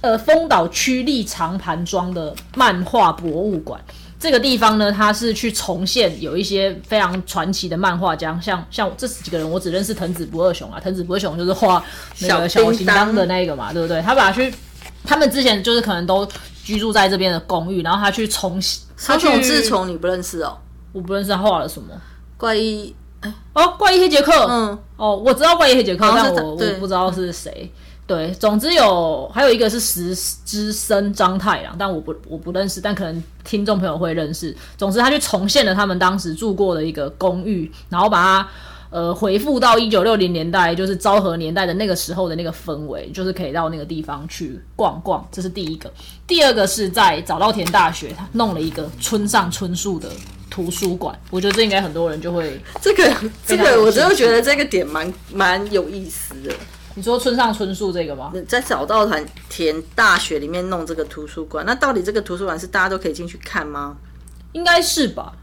[0.00, 3.78] 呃，丰岛区立长盘庄的漫画博物馆。
[4.18, 10.80] 这个地方呢，它是去重现有一些非常传奇的漫画家，像像这几个人，我只认识藤子不二雄啊。
[10.80, 11.84] 藤子不二雄就是画
[12.20, 14.00] 那个小叮当的那个嘛，对不对？
[14.00, 14.52] 他把去，
[15.04, 16.26] 他们之前就是可能都
[16.66, 20.58] 居住在这边的公寓，然后他去重新，他从自从你不认识哦，
[20.90, 21.88] 我不认识他画了什么
[22.36, 22.92] 怪异。
[23.54, 27.72] 哦，怪异黑杰克，嗯，哦，我知道怪异黑杰克，但我我不知道是谁。
[28.04, 30.14] 对，总之有还有一个是石
[30.44, 34.56] 之森章太郎，但我不我不认识，但可能听众朋友会认识。
[34.76, 38.48] 总之，他去重现了他们当时住过的一个公寓，然后把它
[38.90, 45.26] 呃回复到一九六零年代，就是昭和年代的那个时候的那个氛围，就是可以到那个地方去逛逛。
[45.30, 45.92] 这是第一个。
[46.26, 50.08] 第二个是在早稻田大学，他弄了一个村上春树的。
[50.48, 53.14] 图书馆，我觉得这应该很多人就会这个
[53.44, 56.50] 这个，我真的觉得这个点蛮蛮有意思的。
[56.94, 58.32] 你说村上春树这个吗？
[58.48, 59.06] 在早稻
[59.50, 63.98] 田大学里面弄这个图书馆，那到底这个图书馆是大家都可以进去看吗？
[64.52, 65.34] 应该是吧。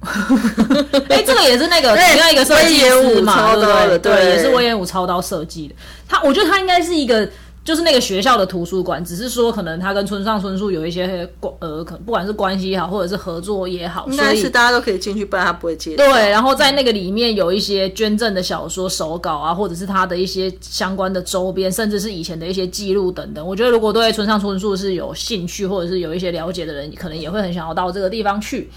[1.08, 3.98] 哎，这个也是那个另外一个设计师嘛，对不对？
[3.98, 5.74] 对，也是威严武操刀设计的。
[6.08, 7.28] 他，我觉得他应该是一个。
[7.62, 15.94] 就是那个学校的图书馆，只是说可能他跟村上春树有一些关呃，可不管是关系也好，或者是合作也好，应该是大家都可以进去，不然他不会接。
[15.94, 23.46] 对，然后在那个里面有一些捐赠的小说手稿啊，或者是他的一些相关的周边，甚至是以前的一些记录等等。
[23.46, 28.70] 我觉得如果对村上春树是有兴趣，或者是有一些了解的人，可能也会很想要到这个地方去。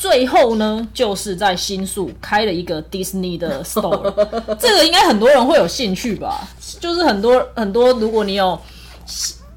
[0.00, 4.10] 最后呢，就是在新宿开了一个 Disney 的 store，
[4.58, 6.48] 这个应该很多人会有兴趣吧？
[6.80, 8.58] 就是很多很多，如果你有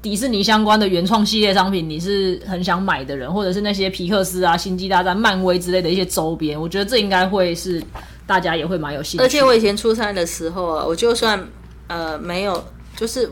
[0.02, 7.82] 迪士尼相关的原创系列商品，你是很想买的人，或者是那些皮克斯啊、星际大战、漫威之类的一些周边，我觉得这应该会是
[8.26, 9.24] 大家也会蛮有兴趣。
[9.24, 11.42] 而且我以前出差的时候啊，我就算
[11.86, 12.62] 呃没有，
[12.94, 13.30] 就是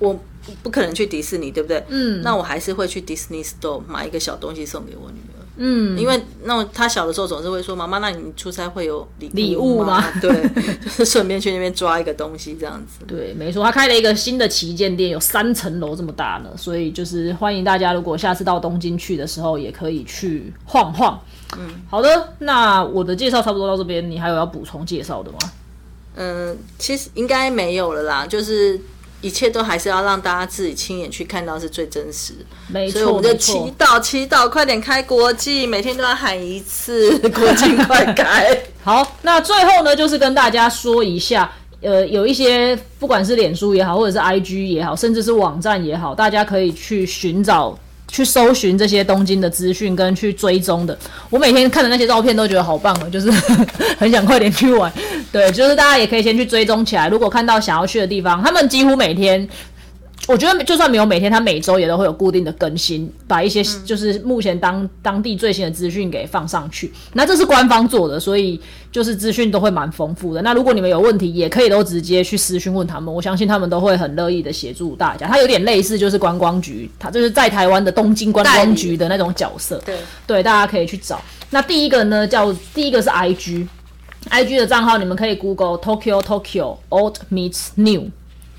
[0.00, 0.18] 我
[0.64, 1.84] 不可能去迪士尼，对不对？
[1.90, 5.33] 嗯，那我还是会去 Disney Store 买一个小东西送给我女儿。
[5.56, 10.30] 嗯，因为那他小的时候总是会说：“妈妈，那你出差会有礼礼物吗？” 对，
[10.82, 13.04] 就是顺便去那边抓一个东西这样子。
[13.06, 21.20] 对，没错，他开了一个新的旗舰店，有三层楼这么大呢，所以就是欢迎大家，如果下次到东京去的时候，也可以去晃晃。
[21.56, 25.38] 嗯，好的，那我的介绍差不多到这边，你还有要补充介绍的吗？
[26.16, 28.80] 嗯，其实应该没有了啦，就是。
[29.24, 32.34] 一切都还是要让大家自己亲眼去看到是最真实，
[32.68, 38.54] 没错，所以我们就祈祷祈祷，快点开国际，每天都要喊一次国际快开。
[38.84, 41.50] 好，那最后呢，就是跟大家说一下，
[41.80, 47.78] 呃，有一些不管是脸书也好，或者是 IG 也好，甚至是网站也好，大家可以去寻找。
[48.14, 50.96] 去搜寻这些东京的资讯跟去追踪的，
[51.30, 53.28] 我每天看的那些照片都觉得好棒啊，就是
[53.98, 54.92] 很想快点去玩。
[55.32, 57.08] 对，就是大家也可以先去追踪起来。
[57.08, 59.48] 如果看到想要去的地方，他们几乎每天。
[60.26, 66.90] 我觉得就算没有每天，他每周也都会有固定的更新，把一些就是目前当当地最新的资讯给放上去。
[67.12, 68.58] 那这是官方做的，所以
[68.90, 70.40] 就是资讯都会蛮丰富的。
[70.40, 75.26] 那如果你们有问题，也可以都直接去私讯问他们，我相信他们都会很乐意的协助大家。
[75.26, 79.82] 它有点类似就是观光局，它就是在台湾的东京观光局的那种角色。
[79.84, 81.20] 对对，大家可以去找。
[81.50, 88.08] 那第一个呢，叫第一个是 IG，IG 的账号你们可以 Google Tokyo Tokyo Old Meets New。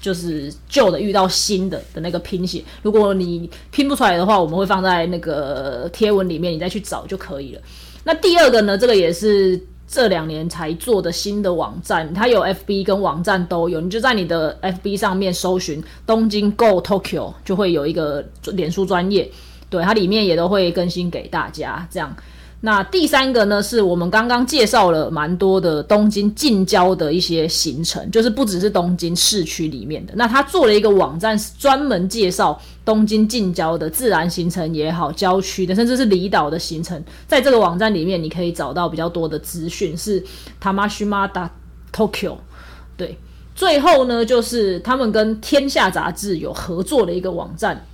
[0.05, 7.61] 就是旧的遇到新的的那个拼写，如果你拼不出来的话，我们会放在那个贴文里面，你再去找就可以了。
[8.03, 19.27] 那第二个呢，这个也是这两年才做的新的网站，它有 FB 跟网站都有，你就在你的 FB 上面搜寻东京 Go Tokyo，就会有一个脸书专业，
[19.71, 22.15] 对，它里面也都会更新给大家这样。
[22.65, 30.13] 那第三个呢，是我们刚刚介绍了蛮多的东京近郊的一些行程，就是不只是东京市区里面的。
[30.15, 36.99] 那他做了一个网站，是专门介绍东京近郊的自然行程也好，郊区的，甚至是离岛的行程。
[37.27, 40.25] 在这个网站里面，你可以找到比较多的资讯，是
[40.59, 41.47] Tamashimada
[41.93, 42.37] Tokyo。
[42.97, 43.15] 对，
[43.53, 47.85] 最后呢，就是他们跟天下杂志有合作的一个网站。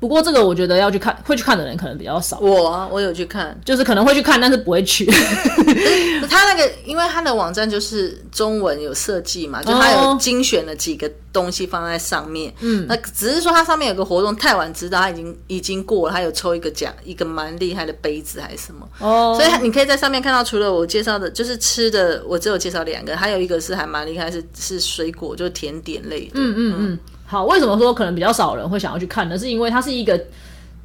[0.00, 5.06] 不过这个我觉得要去看，会去看的人可能比较少，我啊，我有去看，就是可能会去看，但是不会去。
[6.28, 12.52] 他那个，因为他的网站就是中文有设计嘛，就他有精选了几个东西放在上面。
[12.60, 18.88] 嗯，那只是说它上面有个活动，太晚知道，他已经已经过了，他有抽一个奖，一个蛮厉害的杯子还是什么。
[18.98, 26.32] 哦，所以你可以在上面看到，除了我介绍的，就是吃的，我只有介绍两个，还有一个是还蛮厉害，是是水果，就是甜点类的。
[26.34, 26.98] 嗯嗯嗯。
[27.26, 29.38] 好，为什么说可能比较少人会想要去看呢？
[29.38, 30.18] 是因为它是一个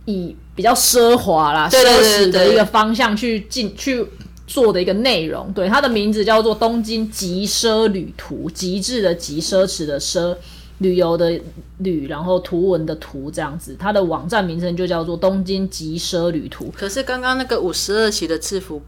[0.06, 4.06] 以比较奢华啦、奢侈的一个方向去进去
[4.48, 5.52] 做的一个内容。
[5.54, 10.36] 对，它的名字叫做《东京极奢旅途》，极致的极，奢侈的奢，
[10.80, 11.40] 旅游的
[11.80, 13.76] 旅，然后图文的图，这样子。
[13.78, 16.66] 它的网站名称就叫做《东京极奢旅途》。
[16.72, 18.82] 可是刚刚那个五十二期的制服。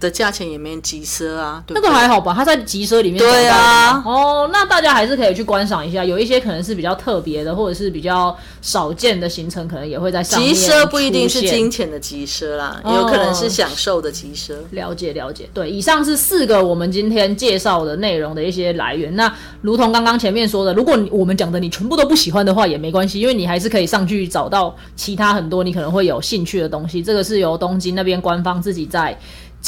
[0.00, 2.32] 的价钱也没急奢啊，那个还好吧？
[2.32, 3.18] 它在急奢里面。
[3.18, 6.04] 对啊，哦，那大家还是可以去观赏一下。
[6.04, 10.54] 有一些可能是比较特别的，或者是比较少见的行程，可能也会在上面。
[10.54, 14.54] 急奢不一定是金钱的急奢啦，有可能是享受的急奢。
[14.70, 19.14] 了解了解，对，以上是四个我们今天介绍的内容的一些来源。
[19.16, 19.32] 那
[19.62, 27.02] 如同刚刚前面说的，如果我们讲的你全部都不喜欢的话，也没关系，因为你还是可以上去找到其他很多你可能会有兴趣的东西。
[27.02, 29.18] 这个是由东京那边官方自己在。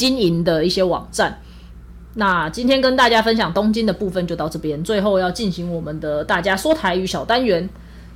[0.00, 1.42] 经营的一些网站，
[2.14, 7.68] 那今天跟大家分享东京的部分就到这边，最后要进行我们的大家说台语小单元。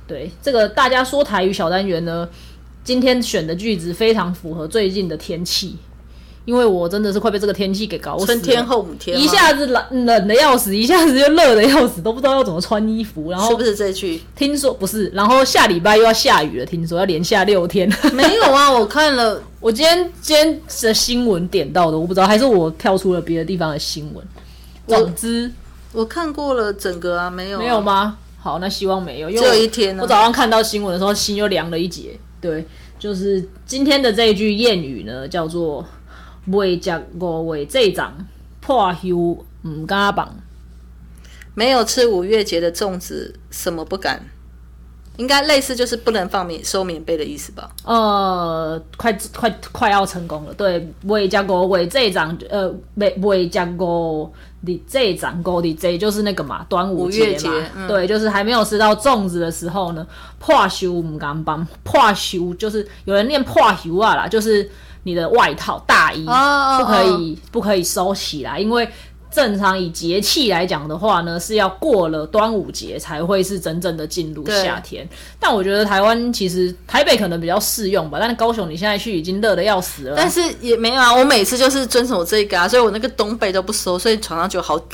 [0.07, 2.27] 对这个大家说台语小单元呢，
[2.83, 5.77] 今天选的句子非常符合最近的天气。
[6.45, 13.31] 因为我真的是快被这个天气给搞死，春天后五天，一下子冷冷的要死，一下子就热的要死，都不知道要怎么穿衣服。
[13.31, 14.21] 然后是不是这句？
[14.35, 17.91] 听说不是，然后下礼拜又要下雨了，听说要连下六天。
[18.13, 24.23] 没有啊，我看了， 我今天今天的新闻点到的，我不知道还是我跳出了别的地方的新闻。
[24.87, 25.51] 总之，
[25.93, 28.17] 我看过了整个啊，没有没有吗？
[28.37, 29.97] 好，那希望没有，只有一天。
[29.97, 32.19] 我早上看到新闻的时候，心又凉了一截。
[32.39, 32.63] 对，
[32.99, 35.83] 就是今天的这一句谚语呢，叫做。
[36.47, 38.09] 未食五月这粽，
[38.61, 40.35] 破休唔敢放。
[41.53, 44.21] 没有吃五月节的粽子，什么不敢？
[45.17, 47.71] 应该类似就是不能放棉收棉被的意思吧？
[47.85, 50.53] 呃，快快快要成功了。
[50.53, 54.29] 对，未食五月这粽，呃，未未食五
[54.65, 57.87] 的这长，五的这就是那个嘛，端午节嘛。
[57.87, 60.05] 对，就是还没有吃到粽子的时候呢，
[60.37, 61.65] 破休唔敢放。
[61.83, 64.69] 破休就是有人念破休啊啦，就是。
[65.05, 68.87] 你的外套大衣不可以不可以收起来，因为。
[69.35, 75.07] 正常以节气来讲的话呢，是要过了端午节才会是真正的进入夏天。
[75.37, 80.13] 但我觉得台湾其实台北可能比较适用吧，但是高雄你现在去已经热的要死了。
[80.15, 84.87] 但是也没有啊，我每次就是遵守这个啊，所以我那个冬被都不收，所以床上就好多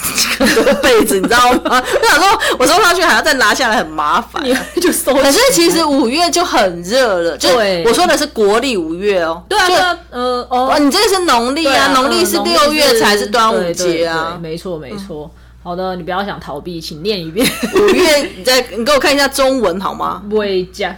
[0.82, 1.84] 被子，你知道吗？
[2.02, 4.44] 我想说，我收上去还要再拿下来，很麻烦。
[4.82, 5.14] 就收。
[5.14, 7.50] 可是其实五月就很热了，就
[7.86, 9.44] 我说的是国历五月哦。
[9.48, 14.31] 对啊，呃哦，你这个是农历啊，农历是六月才是端午节啊。
[14.40, 15.30] 没错，没错。
[15.64, 17.46] 好的，你不要想逃避，请念一遍。
[17.76, 20.24] 五月，你再你给我看一下中文好吗？
[20.32, 20.98] 未加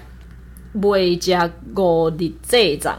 [0.73, 2.97] 未加五日这张，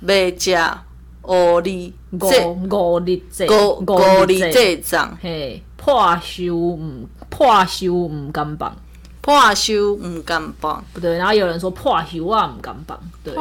[0.00, 0.82] 未加
[1.22, 5.16] 五日五五日这五五日这张。
[5.20, 8.74] 嘿，破修唔破修唔敢放，
[9.20, 10.82] 破修唔敢放。
[10.94, 13.34] 不对，然后有人说破修啊唔敢放，对。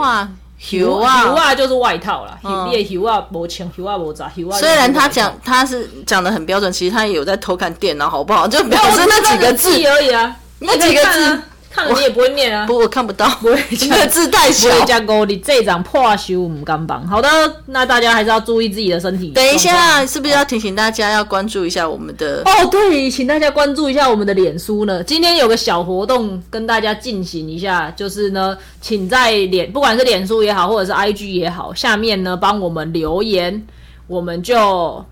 [0.61, 2.37] 袖啊，袖啊就是外套啦。
[2.69, 4.57] 你的袖啊无穿，袖啊无扎，袖啊。
[4.59, 8.47] 虽然他讲他是讲的很标准，其实他也有在偷看电脑，好不好？
[8.47, 11.41] 就表示那几个字而已啊，那几个字。
[11.71, 14.69] 看了你也不会念啊，不，我看不到，不会，这个字太小。
[14.85, 17.07] 加勾你这张破修唔敢绑。
[17.07, 17.29] 好的，
[17.67, 19.29] 那大家还是要注意自己的身体。
[19.29, 22.41] 等一下，是不是要提醒大家要关注一下我们的？
[22.45, 25.01] 哦，对，请大家关注一下我们的脸书呢。
[25.03, 33.65] 今天有个小活动跟大家进行一下，就是呢，请在脸，不管是脸书也好，或者是 IG 也好，下面呢帮我们留言，
[34.07, 35.03] 我们就。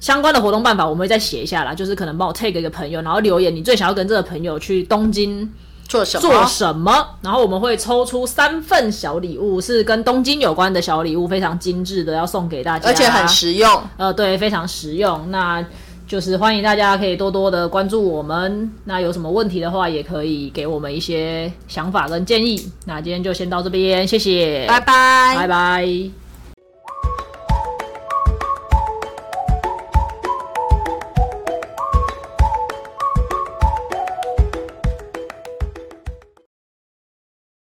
[0.00, 1.72] 相关的活动办法，我们会再写一下啦。
[1.72, 5.50] 就是可能帮我 take 一个朋友，然后留言你最想要跟这个朋友去东京
[5.88, 13.82] 做什么做什么，然后我们会抽出三份小礼物，是跟东京有关的小礼物，非常精致的要送给大家，而且很实用。
[13.96, 15.30] 呃，对，非常实用。
[15.30, 15.64] 那
[16.06, 18.70] 就是欢迎大家可以多多的关注我们。
[18.84, 22.70] 那有什么问题的话，也可以给我们一些想法跟建议。
[22.84, 26.23] 那今天就先到这边，谢谢，拜拜，拜拜。